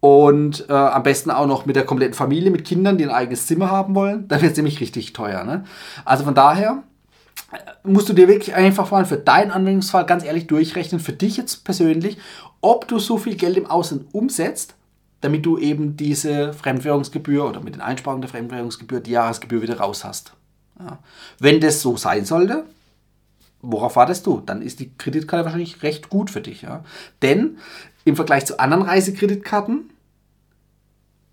Und 0.00 0.68
äh, 0.68 0.72
am 0.72 1.02
besten 1.02 1.30
auch 1.30 1.46
noch 1.46 1.66
mit 1.66 1.74
der 1.74 1.84
kompletten 1.84 2.14
Familie, 2.14 2.50
mit 2.50 2.64
Kindern, 2.64 2.98
die 2.98 3.04
ein 3.04 3.10
eigenes 3.10 3.46
Zimmer 3.46 3.70
haben 3.70 3.94
wollen. 3.94 4.28
Dann 4.28 4.40
wird 4.42 4.52
es 4.52 4.56
nämlich 4.56 4.80
richtig 4.80 5.12
teuer. 5.12 5.44
Ne? 5.44 5.64
Also 6.04 6.24
von 6.24 6.34
daher 6.34 6.84
äh, 7.52 7.56
musst 7.82 8.08
du 8.08 8.12
dir 8.12 8.28
wirklich 8.28 8.54
einfach 8.54 8.90
mal 8.92 9.04
für 9.04 9.16
deinen 9.16 9.50
Anwendungsfall 9.50 10.06
ganz 10.06 10.24
ehrlich 10.24 10.46
durchrechnen, 10.46 11.00
für 11.00 11.12
dich 11.12 11.36
jetzt 11.36 11.64
persönlich, 11.64 12.18
ob 12.60 12.86
du 12.86 12.98
so 12.98 13.18
viel 13.18 13.34
Geld 13.34 13.56
im 13.56 13.66
Ausland 13.66 14.06
umsetzt, 14.12 14.74
damit 15.20 15.44
du 15.44 15.58
eben 15.58 15.96
diese 15.96 16.52
Fremdwährungsgebühr 16.52 17.48
oder 17.48 17.60
mit 17.60 17.74
den 17.74 17.82
Einsparungen 17.82 18.22
der 18.22 18.30
Fremdwährungsgebühr 18.30 19.00
die 19.00 19.12
Jahresgebühr 19.12 19.62
wieder 19.62 19.78
raus 19.78 20.04
hast. 20.04 20.32
Ja. 20.78 20.98
Wenn 21.40 21.60
das 21.60 21.82
so 21.82 21.96
sein 21.96 22.24
sollte, 22.24 22.66
worauf 23.62 23.96
wartest 23.96 24.26
du? 24.26 24.40
Dann 24.44 24.62
ist 24.62 24.80
die 24.80 24.92
Kreditkarte 24.96 25.44
wahrscheinlich 25.44 25.82
recht 25.82 26.08
gut 26.08 26.30
für 26.30 26.40
dich. 26.40 26.62
Ja? 26.62 26.84
Denn 27.22 27.58
im 28.04 28.16
Vergleich 28.16 28.46
zu 28.46 28.58
anderen 28.58 28.82
Reisekreditkarten, 28.82 29.90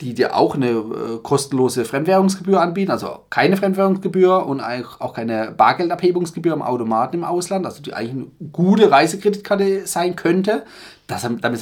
die 0.02 0.14
dir 0.14 0.36
auch 0.36 0.56
eine 0.56 0.72
äh, 0.72 1.18
kostenlose 1.24 1.86
Fremdwährungsgebühr 1.86 2.60
anbieten, 2.60 2.92
also 2.92 3.20
keine 3.30 3.56
Fremdwährungsgebühr 3.56 4.46
und 4.46 4.60
auch 4.60 5.14
keine 5.14 5.52
Bargeldabhebungsgebühr 5.52 6.52
am 6.52 6.62
Automaten 6.62 7.18
im 7.18 7.24
Ausland, 7.24 7.66
also 7.66 7.82
die 7.82 7.94
eigentlich 7.94 8.12
eine 8.12 8.52
gute 8.52 8.92
Reisekreditkarte 8.92 9.88
sein 9.88 10.18
könnte, 10.18 10.66
das, 11.08 11.22
damit, 11.22 11.62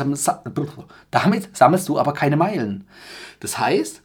damit 1.11 1.57
sammelst 1.57 1.89
du 1.89 1.99
aber 1.99 2.13
keine 2.13 2.37
Meilen. 2.37 2.87
Das 3.39 3.59
heißt, 3.59 4.01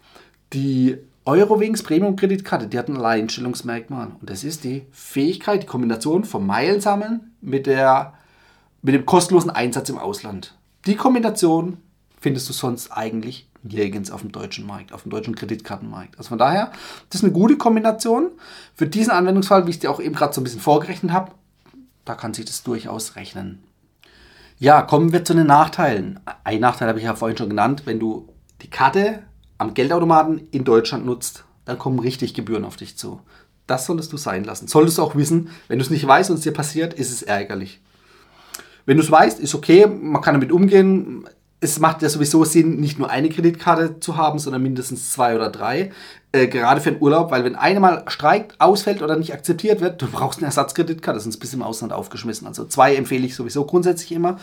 die 0.53 0.98
Eurowings 1.29 1.82
Premium-Kreditkarte, 1.82 2.69
die 2.69 2.79
hat 2.79 2.89
ein 2.89 2.97
Alleinstellungsmerkmal. 2.97 4.13
Und 4.19 4.31
das 4.31 4.44
ist 4.44 4.65
die 4.65 4.87
Fähigkeit, 4.93 5.63
die 5.63 5.67
Kombination 5.67 6.25
vom 6.25 6.47
Meilensammeln 6.47 7.35
mit, 7.43 7.67
der, 7.67 8.15
mit 8.81 8.94
dem 8.94 9.05
kostenlosen 9.05 9.51
Einsatz 9.51 9.91
im 9.91 9.99
Ausland. 9.99 10.55
Die 10.87 10.97
Kombination 10.97 11.77
findest 12.19 12.49
du 12.49 12.55
sonst 12.55 12.91
eigentlich 12.93 13.47
nirgends 13.63 14.11
auf 14.11 14.23
dem 14.23 14.32
deutschen 14.32 14.67
Markt, 14.67 14.94
auf 14.94 15.03
dem 15.03 15.11
deutschen 15.11 15.35
Kreditkartenmarkt. 15.35 16.17
Also 16.17 16.31
von 16.31 16.39
daher, 16.39 16.73
das 17.11 17.20
ist 17.20 17.25
eine 17.25 17.35
gute 17.35 17.58
Kombination. 17.58 18.31
Für 18.75 18.87
diesen 18.87 19.11
Anwendungsfall, 19.11 19.67
wie 19.67 19.70
ich 19.70 19.81
dir 19.81 19.91
auch 19.91 20.01
eben 20.01 20.15
gerade 20.15 20.32
so 20.32 20.41
ein 20.41 20.44
bisschen 20.44 20.61
vorgerechnet 20.61 21.13
habe, 21.13 21.32
da 22.06 22.15
kann 22.15 22.32
sich 22.32 22.47
das 22.47 22.63
durchaus 22.63 23.17
rechnen. 23.17 23.63
Ja, 24.58 24.81
kommen 24.81 25.13
wir 25.13 25.27
zu 25.27 25.35
den 25.35 25.49
Nachteilen. 25.49 26.20
Ein 26.44 26.61
Nachteil 26.61 26.89
habe 26.89 27.01
ich 27.01 27.05
ja 27.05 27.15
vorhin 27.15 27.37
schon 27.37 27.51
genannt, 27.51 27.82
wenn 27.85 28.01
du 28.01 28.31
die 28.63 28.70
Karte 28.70 29.25
am 29.58 29.74
Geldautomaten 29.74 30.48
in 30.50 30.65
Deutschland 30.65 31.05
nutzt, 31.05 31.44
dann 31.65 31.79
kommen 31.79 31.98
richtig 31.98 32.34
Gebühren 32.34 32.65
auf 32.65 32.77
dich 32.77 32.96
zu. 32.96 33.20
Das 33.67 33.84
solltest 33.84 34.12
du 34.12 34.17
sein 34.17 34.44
lassen. 34.44 34.69
Solltest 34.69 34.96
du 34.96 35.03
auch 35.03 35.15
wissen, 35.15 35.50
wenn 35.67 35.79
du 35.79 35.84
es 35.84 35.91
nicht 35.91 36.06
weißt 36.06 36.31
und 36.31 36.36
es 36.36 36.43
dir 36.43 36.53
passiert, 36.53 36.94
ist 36.94 37.12
es 37.12 37.22
ärgerlich. 37.22 37.81
Wenn 38.86 38.96
du 38.96 39.03
es 39.03 39.10
weißt, 39.10 39.38
ist 39.38 39.55
okay, 39.55 39.86
man 39.86 40.22
kann 40.22 40.32
damit 40.32 40.50
umgehen 40.50 41.29
es 41.60 41.81
macht 41.81 42.03
ja 42.03 42.08
sowieso 42.08 42.44
Sinn, 42.44 42.79
nicht 42.79 42.98
nur 42.98 43.10
eine 43.10 43.29
Kreditkarte 43.29 43.98
zu 43.98 44.17
haben, 44.17 44.38
sondern 44.38 44.62
mindestens 44.62 45.12
zwei 45.12 45.34
oder 45.34 45.50
drei. 45.50 45.91
Äh, 46.31 46.46
gerade 46.46 46.81
für 46.81 46.93
den 46.93 47.03
Urlaub, 47.03 47.31
weil 47.31 47.43
wenn 47.43 47.56
eine 47.56 47.81
mal 47.81 48.05
streikt, 48.06 48.60
ausfällt 48.60 49.03
oder 49.03 49.17
nicht 49.17 49.32
akzeptiert 49.32 49.81
wird, 49.81 50.00
du 50.00 50.06
brauchst 50.06 50.38
eine 50.38 50.46
Ersatzkreditkarte, 50.46 51.19
sonst 51.19 51.38
bist 51.38 51.53
du 51.53 51.56
im 51.56 51.62
Ausland 51.62 51.93
aufgeschmissen. 51.93 52.46
Also 52.46 52.65
zwei 52.67 52.94
empfehle 52.94 53.27
ich 53.27 53.34
sowieso 53.34 53.65
grundsätzlich 53.65 54.12
immer. 54.12 54.38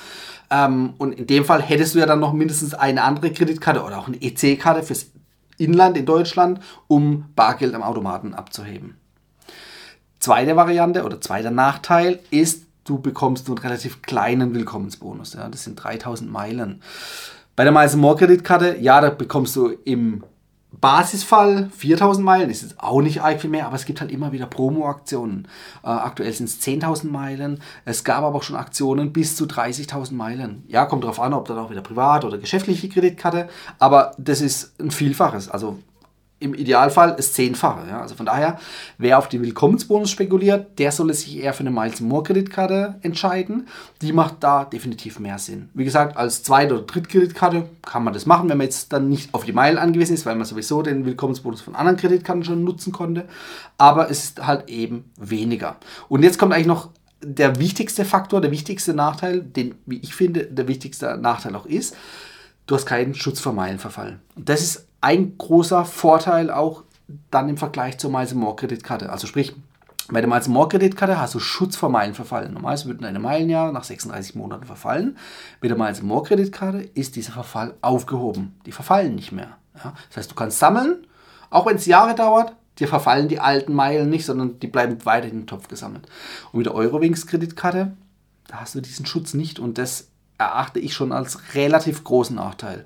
Ähm, 0.50 0.94
und 0.98 1.14
in 1.14 1.28
dem 1.28 1.46
Fall 1.46 1.62
hättest 1.62 1.96
du 1.96 2.00
ja 2.00 2.06
dann 2.06 2.20
noch 2.20 2.34
mindestens 2.34 2.74
eine 2.74 3.04
andere 3.04 3.32
Kreditkarte 3.32 3.84
oder 3.84 3.98
auch 3.98 4.08
eine 4.08 4.22
EC-Karte 4.22 4.84
fürs 4.84 5.12
Inland 5.58 5.96
in 5.96 6.06
Deutschland, 6.06 6.60
um 6.88 7.26
Bargeld 7.36 7.76
am 7.76 7.84
Automaten 7.84 8.34
abzuheben. 8.34 8.98
Zweite 10.20 10.56
Variante 10.56 11.04
oder 11.06 11.22
zweiter 11.22 11.52
Nachteil 11.52 12.20
ist, 12.30 12.65
du 12.86 13.00
bekommst 13.00 13.48
einen 13.48 13.58
relativ 13.58 14.02
kleinen 14.02 14.54
Willkommensbonus. 14.54 15.34
Ja, 15.34 15.50
das 15.50 15.66
sind 15.66 15.76
3000 15.76 16.32
Meilen. 16.32 16.82
Bei 17.56 17.64
der 17.64 17.74
Miles 17.74 17.96
More 17.96 18.16
Kreditkarte, 18.16 18.78
ja, 18.80 19.02
da 19.02 19.10
bekommst 19.10 19.56
du 19.56 19.70
im 19.86 20.24
Basisfall 20.82 21.70
4000 21.76 22.26
Meilen 22.26 22.50
ist 22.50 22.62
jetzt 22.62 22.80
auch 22.80 23.02
nicht 23.02 23.22
arg 23.22 23.40
viel 23.40 23.50
mehr, 23.50 23.66
aber 23.66 23.76
es 23.76 23.86
gibt 23.86 24.02
halt 24.02 24.12
immer 24.12 24.32
wieder 24.32 24.46
Promo-Aktionen. 24.46 25.48
Äh, 25.84 25.88
aktuell 25.88 26.34
sind 26.34 26.50
es 26.50 26.62
10.000 26.62 27.08
Meilen. 27.08 27.62
Es 27.86 28.04
gab 28.04 28.24
aber 28.24 28.38
auch 28.38 28.44
schon 28.44 28.58
Aktionen 28.58 29.14
bis 29.14 29.36
zu 29.36 29.46
30.000 29.46 30.14
Meilen. 30.14 30.64
Ja, 30.68 30.86
kommt 30.86 31.04
darauf 31.04 31.20
an, 31.20 31.34
ob 31.34 31.48
dann 31.48 31.58
auch 31.58 31.70
wieder 31.70 31.82
privat 31.82 32.26
oder 32.26 32.38
geschäftliche 32.38 32.90
Kreditkarte, 32.90 33.48
aber 33.80 34.12
das 34.18 34.42
ist 34.42 34.80
ein 34.80 34.92
Vielfaches. 34.92 35.50
Also 35.50 35.80
im 36.46 36.54
Idealfall 36.54 37.16
das 37.16 37.34
Zehnfache. 37.34 37.90
Ja? 37.90 38.02
Also 38.02 38.16
von 38.16 38.26
daher, 38.26 38.60
wer 38.98 39.18
auf 39.18 39.28
die 39.28 39.42
Willkommensbonus 39.42 40.10
spekuliert, 40.10 40.80
der 40.80 40.92
soll 40.92 41.14
sich 41.14 41.38
eher 41.38 41.54
für 41.54 41.62
eine 41.62 41.72
Miles 41.72 42.02
More 42.02 42.24
Kreditkarte 42.24 42.96
entscheiden. 43.02 43.68
Die 44.02 44.14
macht 44.14 44.36
da 44.40 44.66
definitiv 44.66 45.20
mehr 45.20 45.38
Sinn. 45.40 45.70
Wie 45.74 45.84
gesagt, 45.84 46.16
als 46.18 46.44
Zweit- 46.44 46.72
oder 46.72 46.82
Drittkreditkarte 46.82 47.70
kann 47.82 48.04
man 48.04 48.14
das 48.14 48.26
machen, 48.26 48.50
wenn 48.50 48.58
man 48.58 48.66
jetzt 48.66 48.94
dann 48.94 49.10
nicht 49.10 49.34
auf 49.34 49.46
die 49.46 49.54
Meilen 49.54 49.78
angewiesen 49.78 50.14
ist, 50.14 50.26
weil 50.26 50.36
man 50.36 50.46
sowieso 50.46 50.82
den 50.82 51.06
Willkommensbonus 51.06 51.62
von 51.62 51.76
anderen 51.76 51.98
Kreditkarten 51.98 52.46
schon 52.46 52.64
nutzen 52.64 52.94
konnte. 52.94 53.26
Aber 53.78 54.10
es 54.10 54.24
ist 54.24 54.46
halt 54.46 54.70
eben 54.70 55.12
weniger. 55.18 55.78
Und 56.08 56.24
jetzt 56.24 56.40
kommt 56.40 56.54
eigentlich 56.54 56.68
noch 56.68 56.90
der 57.22 57.60
wichtigste 57.60 58.06
Faktor, 58.06 58.42
der 58.42 58.52
wichtigste 58.52 58.94
Nachteil, 58.94 59.42
den, 59.42 59.76
wie 59.86 59.98
ich 59.98 60.14
finde, 60.14 60.46
der 60.46 60.68
wichtigste 60.68 61.18
Nachteil 61.18 61.56
auch 61.56 61.66
ist, 61.66 61.96
du 62.68 62.76
hast 62.76 62.86
keinen 62.86 63.16
Schutz 63.16 63.40
vor 63.40 63.54
Meilenverfall. 63.54 64.20
Und 64.36 64.50
das 64.50 64.62
ist 64.62 64.85
ein 65.06 65.38
großer 65.38 65.86
Vorteil 65.86 66.50
auch 66.50 66.84
dann 67.30 67.48
im 67.48 67.58
Vergleich 67.58 68.00
zur 68.00 68.10
Miles 68.10 68.34
More 68.34 68.56
Kreditkarte. 68.56 69.12
Also 69.12 69.28
sprich, 69.28 69.56
bei 70.08 70.20
der 70.20 70.28
Miles 70.28 70.48
More 70.48 70.68
Kreditkarte 70.68 71.22
hast 71.22 71.36
du 71.36 71.40
Schutz 71.40 71.76
vor 71.76 71.90
Meilenverfall. 71.90 72.50
Normalerweise 72.50 72.88
würden 72.88 73.04
deine 73.04 73.20
Meilen 73.20 73.48
ja 73.48 73.72
nach 73.72 73.84
36 73.84 74.34
Monaten 74.34 74.66
verfallen. 74.66 75.16
Mit 75.62 75.70
der 75.70 75.78
Miles 75.78 76.02
More 76.02 76.24
Kreditkarte 76.24 76.90
ist 76.96 77.16
dieser 77.16 77.34
Verfall 77.34 77.76
aufgehoben. 77.84 78.56
Die 78.66 78.72
verfallen 78.72 79.14
nicht 79.14 79.32
mehr. 79.32 79.58
Ja? 79.76 79.94
Das 80.08 80.18
heißt, 80.18 80.32
du 80.32 80.36
kannst 80.36 80.58
sammeln, 80.58 81.06
auch 81.52 81.68
wenn 81.68 81.76
es 81.76 81.86
Jahre 81.86 82.16
dauert, 82.16 82.56
dir 82.80 82.88
verfallen 82.88 83.28
die 83.28 83.40
alten 83.40 83.76
Meilen 83.76 84.10
nicht, 84.10 84.26
sondern 84.26 84.60
die 84.60 84.68
bleiben 84.68 85.06
weiter 85.06 85.28
in 85.28 85.42
den 85.42 85.48
Topf 85.48 85.68
gesammelt. 85.68 86.08
Und 86.52 86.58
mit 86.58 86.66
der 86.66 86.74
Eurowings 86.74 87.28
Kreditkarte, 87.28 87.94
da 88.48 88.62
hast 88.62 88.74
du 88.74 88.82
diesen 88.82 89.06
Schutz 89.06 89.36
nicht 89.36 89.60
und 89.60 89.78
das 89.78 90.08
erachte 90.40 90.80
ich 90.80 90.96
schon 90.96 91.12
als 91.12 91.54
relativ 91.54 92.04
großen 92.04 92.36
Nachteil 92.36 92.86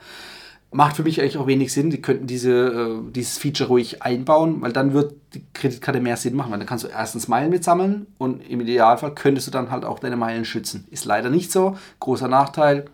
macht 0.71 0.95
für 0.95 1.03
mich 1.03 1.19
eigentlich 1.19 1.37
auch 1.37 1.47
wenig 1.47 1.73
Sinn. 1.73 1.89
Die 1.89 2.01
könnten 2.01 2.27
diese, 2.27 2.51
äh, 2.51 3.11
dieses 3.11 3.37
Feature 3.37 3.69
ruhig 3.69 4.03
einbauen, 4.03 4.61
weil 4.61 4.71
dann 4.71 4.93
wird 4.93 5.15
die 5.33 5.43
Kreditkarte 5.53 5.99
mehr 5.99 6.17
Sinn 6.17 6.35
machen, 6.35 6.51
weil 6.51 6.59
dann 6.59 6.67
kannst 6.67 6.83
du 6.83 6.89
erstens 6.89 7.27
Meilen 7.27 7.49
mitsammeln 7.49 8.07
und 8.17 8.41
im 8.47 8.61
Idealfall 8.61 9.15
könntest 9.15 9.47
du 9.47 9.51
dann 9.51 9.71
halt 9.71 9.85
auch 9.85 9.99
deine 9.99 10.17
Meilen 10.17 10.45
schützen. 10.45 10.87
Ist 10.91 11.05
leider 11.05 11.29
nicht 11.29 11.51
so. 11.51 11.77
Großer 11.99 12.27
Nachteil. 12.27 12.85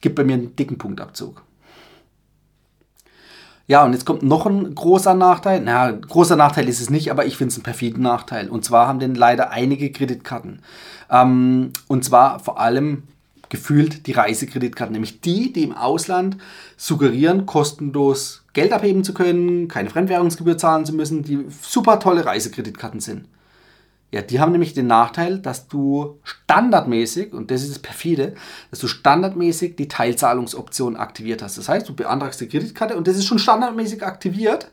Gibt 0.00 0.16
bei 0.16 0.24
mir 0.24 0.34
einen 0.34 0.54
dicken 0.54 0.78
Punktabzug. 0.78 1.42
Ja, 3.66 3.84
und 3.84 3.92
jetzt 3.92 4.06
kommt 4.06 4.22
noch 4.22 4.46
ein 4.46 4.74
großer 4.74 5.12
Nachteil. 5.12 5.60
Na, 5.62 5.90
großer 5.90 6.36
Nachteil 6.36 6.68
ist 6.68 6.80
es 6.80 6.88
nicht, 6.88 7.10
aber 7.10 7.26
ich 7.26 7.36
finde 7.36 7.52
es 7.52 7.56
einen 7.56 7.64
perfiden 7.64 8.02
Nachteil. 8.02 8.48
Und 8.48 8.64
zwar 8.64 8.88
haben 8.88 8.98
den 8.98 9.14
leider 9.14 9.50
einige 9.50 9.92
Kreditkarten. 9.92 10.62
Ähm, 11.10 11.72
und 11.86 12.04
zwar 12.04 12.38
vor 12.38 12.60
allem 12.60 13.02
gefühlt 13.48 14.06
die 14.06 14.12
Reisekreditkarte, 14.12 14.92
nämlich 14.92 15.20
die, 15.20 15.52
die 15.52 15.64
im 15.64 15.74
Ausland 15.74 16.36
suggerieren, 16.76 17.46
kostenlos 17.46 18.44
Geld 18.52 18.72
abheben 18.72 19.04
zu 19.04 19.14
können, 19.14 19.68
keine 19.68 19.90
Fremdwährungsgebühr 19.90 20.58
zahlen 20.58 20.84
zu 20.84 20.94
müssen, 20.94 21.22
die 21.22 21.46
super 21.62 22.00
tolle 22.00 22.24
Reisekreditkarten 22.24 23.00
sind. 23.00 23.26
Ja, 24.10 24.22
die 24.22 24.40
haben 24.40 24.52
nämlich 24.52 24.72
den 24.72 24.86
Nachteil, 24.86 25.38
dass 25.38 25.68
du 25.68 26.18
standardmäßig, 26.24 27.34
und 27.34 27.50
das 27.50 27.62
ist 27.62 27.72
das 27.72 27.78
perfide, 27.78 28.34
dass 28.70 28.80
du 28.80 28.88
standardmäßig 28.88 29.76
die 29.76 29.88
Teilzahlungsoption 29.88 30.96
aktiviert 30.96 31.42
hast. 31.42 31.58
Das 31.58 31.68
heißt, 31.68 31.86
du 31.88 31.94
beantragst 31.94 32.40
die 32.40 32.48
Kreditkarte 32.48 32.96
und 32.96 33.06
das 33.06 33.16
ist 33.16 33.26
schon 33.26 33.38
standardmäßig 33.38 34.02
aktiviert 34.02 34.70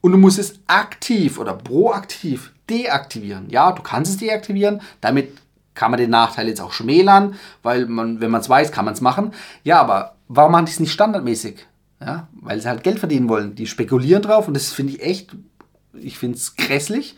und 0.00 0.12
du 0.12 0.18
musst 0.18 0.38
es 0.38 0.54
aktiv 0.66 1.38
oder 1.38 1.52
proaktiv 1.52 2.52
deaktivieren. 2.70 3.50
Ja, 3.50 3.72
du 3.72 3.82
kannst 3.82 4.12
es 4.12 4.18
deaktivieren, 4.18 4.80
damit 5.02 5.32
kann 5.74 5.90
man 5.90 5.98
den 5.98 6.10
Nachteil 6.10 6.48
jetzt 6.48 6.60
auch 6.60 6.72
schmälern, 6.72 7.34
weil 7.62 7.86
man, 7.86 8.20
wenn 8.20 8.30
man 8.30 8.40
es 8.40 8.48
weiß, 8.48 8.72
kann 8.72 8.84
man 8.84 8.94
es 8.94 9.00
machen. 9.00 9.32
Ja, 9.64 9.80
aber 9.80 10.16
warum 10.28 10.52
machen 10.52 10.66
die 10.66 10.72
es 10.72 10.80
nicht 10.80 10.92
standardmäßig? 10.92 11.66
Ja, 12.00 12.28
weil 12.32 12.60
sie 12.60 12.68
halt 12.68 12.82
Geld 12.82 12.98
verdienen 12.98 13.28
wollen. 13.28 13.54
Die 13.54 13.66
spekulieren 13.66 14.22
drauf 14.22 14.48
und 14.48 14.54
das 14.54 14.72
finde 14.72 14.94
ich 14.94 15.02
echt, 15.02 15.36
ich 15.94 16.18
finde 16.18 16.36
es 16.36 16.56
grässlich. 16.56 17.16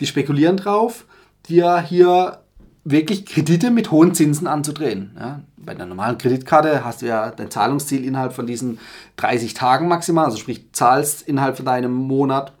Die 0.00 0.06
spekulieren 0.06 0.56
drauf, 0.56 1.04
dir 1.46 1.80
hier 1.80 2.40
wirklich 2.84 3.26
Kredite 3.26 3.70
mit 3.70 3.90
hohen 3.90 4.14
Zinsen 4.14 4.46
anzudrehen. 4.46 5.16
Ja, 5.18 5.40
bei 5.56 5.72
einer 5.72 5.86
normalen 5.86 6.18
Kreditkarte 6.18 6.84
hast 6.84 7.02
du 7.02 7.06
ja 7.06 7.30
dein 7.30 7.50
Zahlungsziel 7.50 8.04
innerhalb 8.04 8.32
von 8.32 8.46
diesen 8.46 8.78
30 9.16 9.54
Tagen 9.54 9.88
maximal, 9.88 10.26
also 10.26 10.36
sprich 10.36 10.72
zahlst 10.72 11.22
innerhalb 11.22 11.56
von 11.56 11.66
deinem 11.66 11.92
Monat 11.92 12.52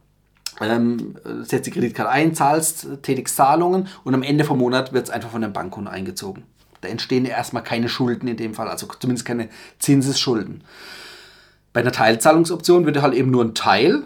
ähm, 0.60 1.16
setzt 1.42 1.66
die 1.66 1.70
Kreditkarte 1.70 2.10
ein, 2.10 2.34
zahlst, 2.34 2.86
tätigst 3.02 3.36
Zahlungen 3.36 3.88
und 4.04 4.14
am 4.14 4.22
Ende 4.22 4.44
vom 4.44 4.58
Monat 4.58 4.92
wird 4.92 5.04
es 5.04 5.10
einfach 5.10 5.30
von 5.30 5.42
deinem 5.42 5.52
Bankkonto 5.52 5.90
eingezogen. 5.90 6.44
Da 6.80 6.88
entstehen 6.88 7.24
erstmal 7.24 7.62
keine 7.62 7.88
Schulden 7.88 8.28
in 8.28 8.36
dem 8.36 8.54
Fall, 8.54 8.68
also 8.68 8.86
zumindest 8.98 9.26
keine 9.26 9.48
Zinsesschulden. 9.78 10.62
Bei 11.72 11.80
einer 11.80 11.92
Teilzahlungsoption 11.92 12.86
wird 12.86 13.02
halt 13.02 13.14
eben 13.14 13.30
nur 13.30 13.44
ein 13.44 13.54
Teil 13.54 14.04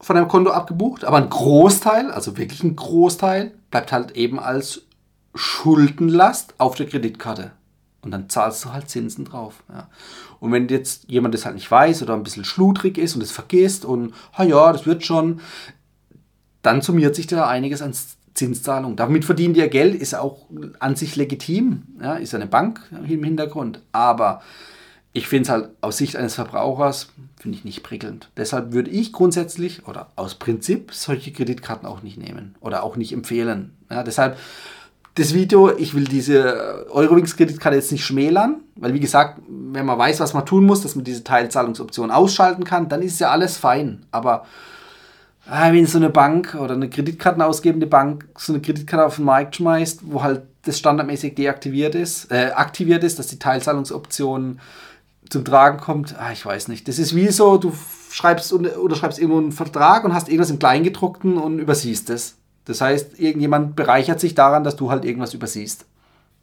von 0.00 0.16
deinem 0.16 0.28
Konto 0.28 0.50
abgebucht, 0.50 1.04
aber 1.04 1.16
ein 1.16 1.30
Großteil, 1.30 2.10
also 2.10 2.36
wirklich 2.36 2.62
ein 2.62 2.76
Großteil, 2.76 3.52
bleibt 3.70 3.92
halt 3.92 4.12
eben 4.12 4.38
als 4.38 4.82
Schuldenlast 5.34 6.54
auf 6.58 6.74
der 6.74 6.86
Kreditkarte. 6.86 7.52
Und 8.02 8.10
dann 8.12 8.28
zahlst 8.28 8.64
du 8.64 8.72
halt 8.72 8.88
Zinsen 8.88 9.24
drauf. 9.24 9.64
Ja. 9.68 9.88
Und 10.38 10.52
wenn 10.52 10.68
jetzt 10.68 11.08
jemand 11.08 11.34
das 11.34 11.44
halt 11.44 11.56
nicht 11.56 11.70
weiß 11.70 12.02
oder 12.02 12.14
ein 12.14 12.22
bisschen 12.22 12.44
schludrig 12.44 12.98
ist 12.98 13.16
und 13.16 13.22
es 13.22 13.32
vergisst 13.32 13.84
und, 13.84 14.14
ha 14.36 14.44
ja, 14.44 14.72
das 14.72 14.86
wird 14.86 15.04
schon, 15.04 15.40
dann 16.66 16.82
summiert 16.82 17.14
sich 17.14 17.26
da 17.26 17.46
einiges 17.46 17.80
an 17.80 17.94
Zinszahlungen. 18.34 18.96
Damit 18.96 19.24
verdienen 19.24 19.54
die 19.54 19.60
ja 19.60 19.66
Geld, 19.66 19.94
ist 19.94 20.14
auch 20.14 20.46
an 20.78 20.96
sich 20.96 21.16
legitim, 21.16 21.84
ja, 22.02 22.14
ist 22.14 22.34
eine 22.34 22.46
Bank 22.46 22.80
im 23.08 23.24
Hintergrund. 23.24 23.80
Aber 23.92 24.42
ich 25.12 25.28
finde 25.28 25.44
es 25.44 25.48
halt 25.48 25.70
aus 25.80 25.96
Sicht 25.96 26.16
eines 26.16 26.34
Verbrauchers, 26.34 27.08
finde 27.40 27.56
ich 27.56 27.64
nicht 27.64 27.82
prickelnd. 27.82 28.28
Deshalb 28.36 28.72
würde 28.72 28.90
ich 28.90 29.12
grundsätzlich 29.12 29.86
oder 29.88 30.10
aus 30.16 30.34
Prinzip 30.34 30.92
solche 30.92 31.32
Kreditkarten 31.32 31.88
auch 31.88 32.02
nicht 32.02 32.18
nehmen 32.18 32.54
oder 32.60 32.82
auch 32.82 32.96
nicht 32.96 33.12
empfehlen. 33.12 33.72
Ja, 33.90 34.02
deshalb 34.02 34.36
das 35.14 35.32
Video, 35.32 35.74
ich 35.74 35.94
will 35.94 36.04
diese 36.04 36.86
Eurowings-Kreditkarte 36.90 37.76
jetzt 37.76 37.90
nicht 37.90 38.04
schmälern, 38.04 38.56
weil 38.74 38.92
wie 38.92 39.00
gesagt, 39.00 39.40
wenn 39.48 39.86
man 39.86 39.98
weiß, 39.98 40.20
was 40.20 40.34
man 40.34 40.44
tun 40.44 40.66
muss, 40.66 40.82
dass 40.82 40.94
man 40.94 41.04
diese 41.04 41.24
Teilzahlungsoption 41.24 42.10
ausschalten 42.10 42.64
kann, 42.64 42.90
dann 42.90 43.00
ist 43.00 43.18
ja 43.18 43.30
alles 43.30 43.56
fein. 43.56 44.04
Aber 44.10 44.44
wenn 45.48 45.86
so 45.86 45.98
eine 45.98 46.10
Bank 46.10 46.54
oder 46.54 46.74
eine 46.74 46.90
Kreditkartenausgebende 46.90 47.86
Bank 47.86 48.26
so 48.36 48.52
eine 48.52 48.62
Kreditkarte 48.62 49.06
auf 49.06 49.16
den 49.16 49.24
Markt 49.24 49.56
schmeißt, 49.56 50.00
wo 50.04 50.22
halt 50.22 50.42
das 50.62 50.78
standardmäßig 50.78 51.34
deaktiviert 51.36 51.94
ist, 51.94 52.32
äh, 52.32 52.50
aktiviert 52.54 53.04
ist, 53.04 53.18
dass 53.18 53.28
die 53.28 53.38
Teilzahlungsoption 53.38 54.60
zum 55.30 55.44
Tragen 55.44 55.78
kommt, 55.78 56.16
ah, 56.18 56.32
ich 56.32 56.44
weiß 56.44 56.68
nicht. 56.68 56.88
Das 56.88 56.98
ist 56.98 57.14
wie 57.14 57.28
so, 57.28 57.58
du 57.58 57.72
schreibst 58.10 58.52
oder 58.52 58.96
schreibst 58.96 59.18
irgendwo 59.18 59.38
einen 59.38 59.52
Vertrag 59.52 60.04
und 60.04 60.14
hast 60.14 60.28
irgendwas 60.28 60.50
im 60.50 60.58
Kleingedruckten 60.58 61.36
und 61.36 61.58
übersiehst 61.58 62.10
es. 62.10 62.36
Das 62.64 62.80
heißt, 62.80 63.18
irgendjemand 63.18 63.76
bereichert 63.76 64.20
sich 64.20 64.34
daran, 64.34 64.64
dass 64.64 64.76
du 64.76 64.90
halt 64.90 65.04
irgendwas 65.04 65.34
übersiehst. 65.34 65.86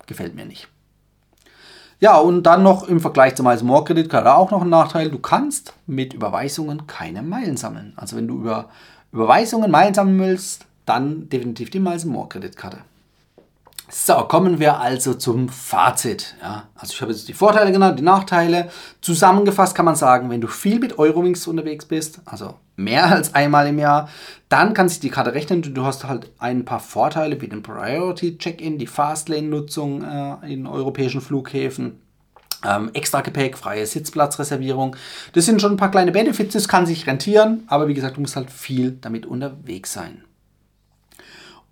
Gefällt 0.05 0.35
mir 0.35 0.45
nicht. 0.45 0.67
Ja, 1.99 2.17
und 2.17 2.43
dann 2.43 2.63
noch 2.63 2.87
im 2.87 2.99
Vergleich 2.99 3.35
zur 3.35 3.45
Miles 3.45 3.63
More 3.63 3.85
Kreditkarte 3.85 4.35
auch 4.35 4.51
noch 4.51 4.63
ein 4.63 4.69
Nachteil. 4.69 5.09
Du 5.09 5.19
kannst 5.19 5.73
mit 5.87 6.13
Überweisungen 6.13 6.87
keine 6.87 7.21
Meilen 7.21 7.55
sammeln. 7.55 7.93
Also 7.95 8.17
wenn 8.17 8.27
du 8.27 8.39
über 8.39 8.69
Überweisungen 9.13 9.69
Meilen 9.69 9.93
sammeln 9.93 10.19
willst, 10.19 10.65
dann 10.85 11.29
definitiv 11.29 11.69
die 11.69 11.79
Miles 11.79 12.03
More 12.03 12.27
Kreditkarte. 12.27 12.79
So, 13.89 14.15
kommen 14.23 14.59
wir 14.59 14.79
also 14.79 15.13
zum 15.13 15.49
Fazit. 15.49 16.35
Ja, 16.41 16.67
also 16.73 16.93
ich 16.93 17.01
habe 17.01 17.11
jetzt 17.11 17.27
die 17.27 17.33
Vorteile 17.33 17.71
genannt, 17.71 17.99
die 17.99 18.03
Nachteile. 18.03 18.71
Zusammengefasst 19.01 19.75
kann 19.75 19.85
man 19.85 19.95
sagen, 19.95 20.31
wenn 20.31 20.41
du 20.41 20.47
viel 20.47 20.79
mit 20.79 20.97
Eurowings 20.97 21.45
unterwegs 21.45 21.85
bist, 21.85 22.21
also 22.25 22.55
mehr 22.75 23.05
als 23.05 23.35
einmal 23.35 23.67
im 23.67 23.77
Jahr, 23.77 24.09
dann 24.49 24.73
kann 24.73 24.89
sich 24.89 24.99
die 24.99 25.11
Karte 25.11 25.35
rechnen. 25.35 25.61
Du 25.61 25.85
hast 25.85 26.05
halt 26.05 26.31
ein 26.39 26.65
paar 26.65 26.79
Vorteile 26.79 27.39
wie 27.39 27.47
den 27.47 27.61
Priority 27.61 28.39
Check-in, 28.39 28.79
die 28.79 28.87
Fastlane-Nutzung 28.87 30.03
äh, 30.03 30.51
in 30.51 30.65
europäischen 30.65 31.21
Flughäfen. 31.21 32.01
Ähm, 32.65 32.91
extra 32.93 33.21
Gepäck, 33.21 33.57
freie 33.57 33.85
Sitzplatzreservierung. 33.85 34.95
Das 35.33 35.45
sind 35.45 35.61
schon 35.61 35.73
ein 35.73 35.77
paar 35.77 35.91
kleine 35.91 36.11
Benefits, 36.11 36.53
das 36.53 36.67
kann 36.67 36.85
sich 36.85 37.07
rentieren, 37.07 37.63
aber 37.67 37.87
wie 37.87 37.93
gesagt, 37.93 38.17
du 38.17 38.21
musst 38.21 38.35
halt 38.35 38.51
viel 38.51 38.97
damit 39.01 39.25
unterwegs 39.25 39.93
sein. 39.93 40.23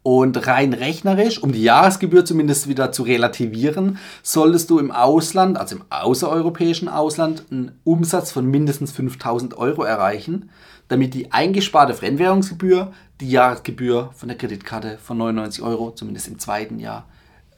Und 0.04 0.48
rein 0.48 0.74
rechnerisch, 0.74 1.44
um 1.44 1.52
die 1.52 1.62
Jahresgebühr 1.62 2.26
zumindest 2.26 2.68
wieder 2.68 2.92
zu 2.92 3.04
relativieren, 3.04 4.00
solltest 4.24 4.72
du 4.72 4.80
im 4.80 4.90
Ausland, 4.90 5.60
also 5.60 5.76
im 5.76 5.84
außereuropäischen 5.92 6.90
Ausland, 6.90 7.46
einen 7.52 7.80
Umsatz 7.84 8.32
von 8.32 8.48
mindestens 8.48 8.92
5000 8.92 9.56
Euro 9.58 9.84
erreichen, 9.84 10.50
damit 10.88 11.14
die 11.14 11.32
eingesparte 11.32 11.94
Fremdwährungsgebühr 11.94 12.92
die 13.20 13.30
Jahresgebühr 13.30 14.10
von 14.16 14.28
der 14.28 14.38
Kreditkarte 14.40 14.98
von 14.98 15.20
99 15.20 15.64
Euro, 15.64 15.92
zumindest 15.92 16.28
im 16.28 16.40
zweiten 16.40 16.80
Jahr, 16.80 17.06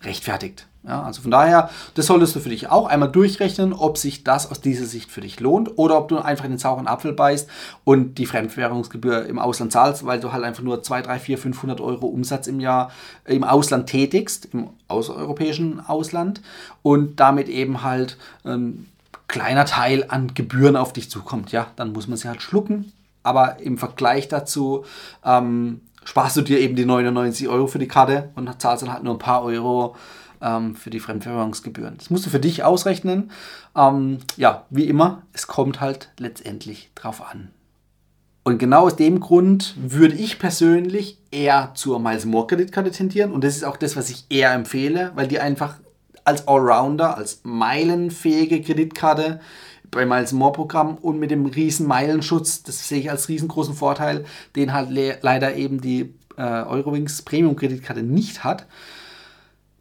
rechtfertigt. 0.03 0.67
Ja, 0.85 1.01
also 1.03 1.21
von 1.21 1.31
daher, 1.31 1.69
das 1.93 2.07
solltest 2.07 2.35
du 2.35 2.41
für 2.41 2.49
dich 2.49 2.69
auch 2.69 2.87
einmal 2.87 3.09
durchrechnen, 3.09 3.71
ob 3.71 3.97
sich 3.97 4.25
das 4.25 4.51
aus 4.51 4.59
dieser 4.59 4.85
Sicht 4.85 5.11
für 5.11 5.21
dich 5.21 5.39
lohnt 5.39 5.77
oder 5.77 5.97
ob 5.97 6.09
du 6.09 6.17
einfach 6.17 6.43
in 6.43 6.51
den 6.51 6.57
sauren 6.59 6.87
Apfel 6.87 7.13
beißt 7.13 7.49
und 7.85 8.17
die 8.17 8.25
Fremdwährungsgebühr 8.25 9.25
im 9.25 9.39
Ausland 9.39 9.71
zahlst, 9.71 10.05
weil 10.05 10.19
du 10.19 10.33
halt 10.33 10.43
einfach 10.43 10.61
nur 10.61 10.83
2, 10.83 11.03
3, 11.03 11.19
4, 11.19 11.37
500 11.37 11.79
Euro 11.79 12.07
Umsatz 12.07 12.47
im 12.47 12.59
Jahr 12.59 12.91
im 13.23 13.45
Ausland 13.45 13.87
tätigst, 13.87 14.49
im 14.51 14.71
außereuropäischen 14.89 15.79
Ausland 15.79 16.41
und 16.81 17.17
damit 17.17 17.47
eben 17.47 17.81
halt 17.83 18.17
ein 18.43 18.89
kleiner 19.29 19.63
Teil 19.63 20.05
an 20.09 20.33
Gebühren 20.33 20.75
auf 20.75 20.91
dich 20.91 21.09
zukommt. 21.09 21.53
Ja, 21.53 21.67
dann 21.77 21.93
muss 21.93 22.09
man 22.09 22.17
sie 22.17 22.27
halt 22.27 22.41
schlucken, 22.41 22.91
aber 23.23 23.61
im 23.61 23.77
Vergleich 23.77 24.27
dazu 24.27 24.83
ähm, 25.23 25.79
sparst 26.05 26.37
du 26.37 26.41
dir 26.41 26.59
eben 26.59 26.75
die 26.75 26.85
99 26.85 27.47
Euro 27.47 27.67
für 27.67 27.79
die 27.79 27.87
Karte 27.87 28.29
und 28.35 28.61
zahlst 28.61 28.83
dann 28.83 28.93
halt 28.93 29.03
nur 29.03 29.15
ein 29.15 29.19
paar 29.19 29.43
Euro 29.43 29.95
ähm, 30.41 30.75
für 30.75 30.89
die 30.89 30.99
Fremdwährungsgebühren. 30.99 31.95
Das 31.97 32.09
musst 32.09 32.25
du 32.25 32.29
für 32.29 32.39
dich 32.39 32.63
ausrechnen. 32.63 33.31
Ähm, 33.75 34.19
ja, 34.35 34.65
wie 34.69 34.87
immer, 34.87 35.23
es 35.33 35.47
kommt 35.47 35.81
halt 35.81 36.09
letztendlich 36.17 36.91
drauf 36.95 37.21
an. 37.21 37.49
Und 38.43 38.57
genau 38.57 38.85
aus 38.87 38.97
dem 38.97 39.21
Grund 39.21 39.73
würde 39.77 40.15
ich 40.15 40.37
persönlich 40.37 41.17
eher 41.31 41.71
zur 41.75 41.99
Miles 41.99 42.25
More 42.25 42.45
Kreditkarte 42.45 42.91
tendieren. 42.91 43.31
Und 43.31 43.43
das 43.43 43.55
ist 43.55 43.63
auch 43.63 43.77
das, 43.77 43.95
was 43.95 44.09
ich 44.09 44.25
eher 44.29 44.51
empfehle, 44.53 45.13
weil 45.15 45.27
die 45.27 45.39
einfach 45.39 45.75
als 46.25 46.47
Allrounder, 46.47 47.17
als 47.17 47.41
meilenfähige 47.43 48.61
Kreditkarte 48.61 49.39
beim 49.95 50.09
Miles 50.09 50.31
More 50.31 50.51
Programm 50.51 50.95
und 50.95 51.19
mit 51.19 51.31
dem 51.31 51.45
riesen 51.45 51.87
Meilenschutz, 51.87 52.63
das 52.63 52.87
sehe 52.87 52.99
ich 52.99 53.09
als 53.09 53.29
riesengroßen 53.29 53.75
Vorteil, 53.75 54.25
den 54.55 54.73
halt 54.73 54.89
le 54.89 55.17
leider 55.21 55.55
eben 55.55 55.81
die 55.81 56.13
äh, 56.37 56.41
Eurowings 56.41 57.21
Premium 57.21 57.55
Kreditkarte 57.55 58.03
nicht 58.03 58.43
hat. 58.43 58.65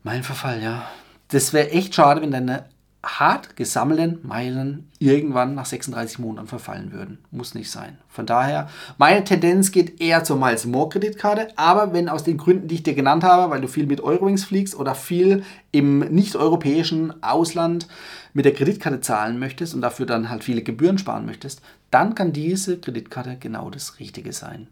Mein 0.02 0.22
Verfall, 0.22 0.62
ja. 0.62 0.88
Das 1.28 1.52
wäre 1.52 1.70
echt 1.70 1.94
schade, 1.94 2.20
wenn 2.20 2.30
deine 2.30 2.66
hart 3.04 3.56
gesammelten 3.56 4.20
Meilen 4.26 4.88
irgendwann 5.00 5.56
nach 5.56 5.66
36 5.66 6.20
Monaten 6.20 6.46
verfallen 6.46 6.92
würden. 6.92 7.18
Muss 7.32 7.54
nicht 7.54 7.70
sein. 7.70 7.98
Von 8.08 8.26
daher, 8.26 8.68
meine 8.96 9.24
Tendenz 9.24 9.72
geht 9.72 10.00
eher 10.00 10.22
zur 10.22 10.36
Miles 10.36 10.66
More 10.66 10.88
Kreditkarte, 10.88 11.48
aber 11.56 11.92
wenn 11.92 12.08
aus 12.08 12.22
den 12.22 12.38
Gründen, 12.38 12.68
die 12.68 12.76
ich 12.76 12.82
dir 12.84 12.94
genannt 12.94 13.24
habe, 13.24 13.50
weil 13.50 13.60
du 13.60 13.66
viel 13.66 13.86
mit 13.86 14.00
Eurowings 14.00 14.44
fliegst 14.44 14.76
oder 14.76 14.94
viel 14.94 15.42
im 15.72 15.98
nicht-europäischen 15.98 17.22
Ausland 17.24 17.88
mit 18.34 18.44
der 18.44 18.54
Kreditkarte 18.54 19.00
zahlen 19.00 19.38
möchtest 19.38 19.74
und 19.74 19.80
dafür 19.80 20.06
dann 20.06 20.30
halt 20.30 20.44
viele 20.44 20.62
Gebühren 20.62 20.98
sparen 20.98 21.26
möchtest, 21.26 21.60
dann 21.90 22.14
kann 22.14 22.32
diese 22.32 22.78
Kreditkarte 22.78 23.36
genau 23.36 23.68
das 23.68 23.98
Richtige 23.98 24.32
sein. 24.32 24.68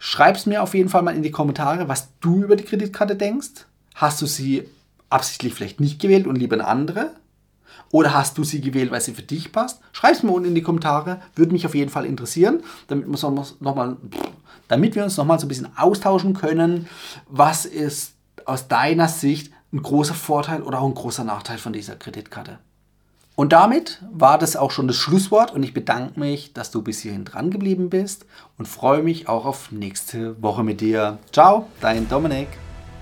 Schreib 0.00 0.34
es 0.34 0.46
mir 0.46 0.62
auf 0.62 0.74
jeden 0.74 0.88
Fall 0.88 1.02
mal 1.02 1.14
in 1.14 1.22
die 1.22 1.30
Kommentare, 1.30 1.88
was 1.88 2.08
du 2.20 2.42
über 2.42 2.56
die 2.56 2.64
Kreditkarte 2.64 3.14
denkst. 3.14 3.66
Hast 3.94 4.20
du 4.20 4.26
sie 4.26 4.68
absichtlich 5.12 5.54
vielleicht 5.54 5.80
nicht 5.80 6.00
gewählt 6.00 6.26
und 6.26 6.36
lieber 6.36 6.54
eine 6.54 6.66
andere? 6.66 7.10
Oder 7.90 8.14
hast 8.14 8.38
du 8.38 8.44
sie 8.44 8.60
gewählt, 8.60 8.90
weil 8.90 9.02
sie 9.02 9.12
für 9.12 9.22
dich 9.22 9.52
passt? 9.52 9.80
Schreib 9.92 10.14
es 10.14 10.22
mir 10.22 10.32
unten 10.32 10.48
in 10.48 10.54
die 10.54 10.62
Kommentare, 10.62 11.20
würde 11.34 11.52
mich 11.52 11.66
auf 11.66 11.74
jeden 11.74 11.90
Fall 11.90 12.06
interessieren, 12.06 12.62
damit, 12.88 13.06
damit 14.68 14.94
wir 14.94 15.04
uns 15.04 15.16
nochmal 15.18 15.38
so 15.38 15.46
ein 15.46 15.48
bisschen 15.48 15.76
austauschen 15.76 16.32
können. 16.32 16.88
Was 17.28 17.66
ist 17.66 18.14
aus 18.46 18.68
deiner 18.68 19.08
Sicht 19.08 19.52
ein 19.72 19.82
großer 19.82 20.14
Vorteil 20.14 20.62
oder 20.62 20.80
auch 20.80 20.88
ein 20.88 20.94
großer 20.94 21.24
Nachteil 21.24 21.58
von 21.58 21.74
dieser 21.74 21.96
Kreditkarte? 21.96 22.58
Und 23.34 23.52
damit 23.52 24.02
war 24.10 24.38
das 24.38 24.56
auch 24.56 24.70
schon 24.70 24.88
das 24.88 24.96
Schlusswort 24.96 25.52
und 25.52 25.62
ich 25.62 25.72
bedanke 25.74 26.20
mich, 26.20 26.52
dass 26.52 26.70
du 26.70 26.82
bis 26.82 27.00
hierhin 27.00 27.24
dran 27.24 27.50
geblieben 27.50 27.88
bist 27.90 28.26
und 28.58 28.68
freue 28.68 29.02
mich 29.02 29.28
auch 29.28 29.46
auf 29.46 29.72
nächste 29.72 30.40
Woche 30.42 30.62
mit 30.62 30.80
dir. 30.80 31.18
Ciao, 31.32 31.66
dein 31.80 32.08
Dominik. 32.08 32.48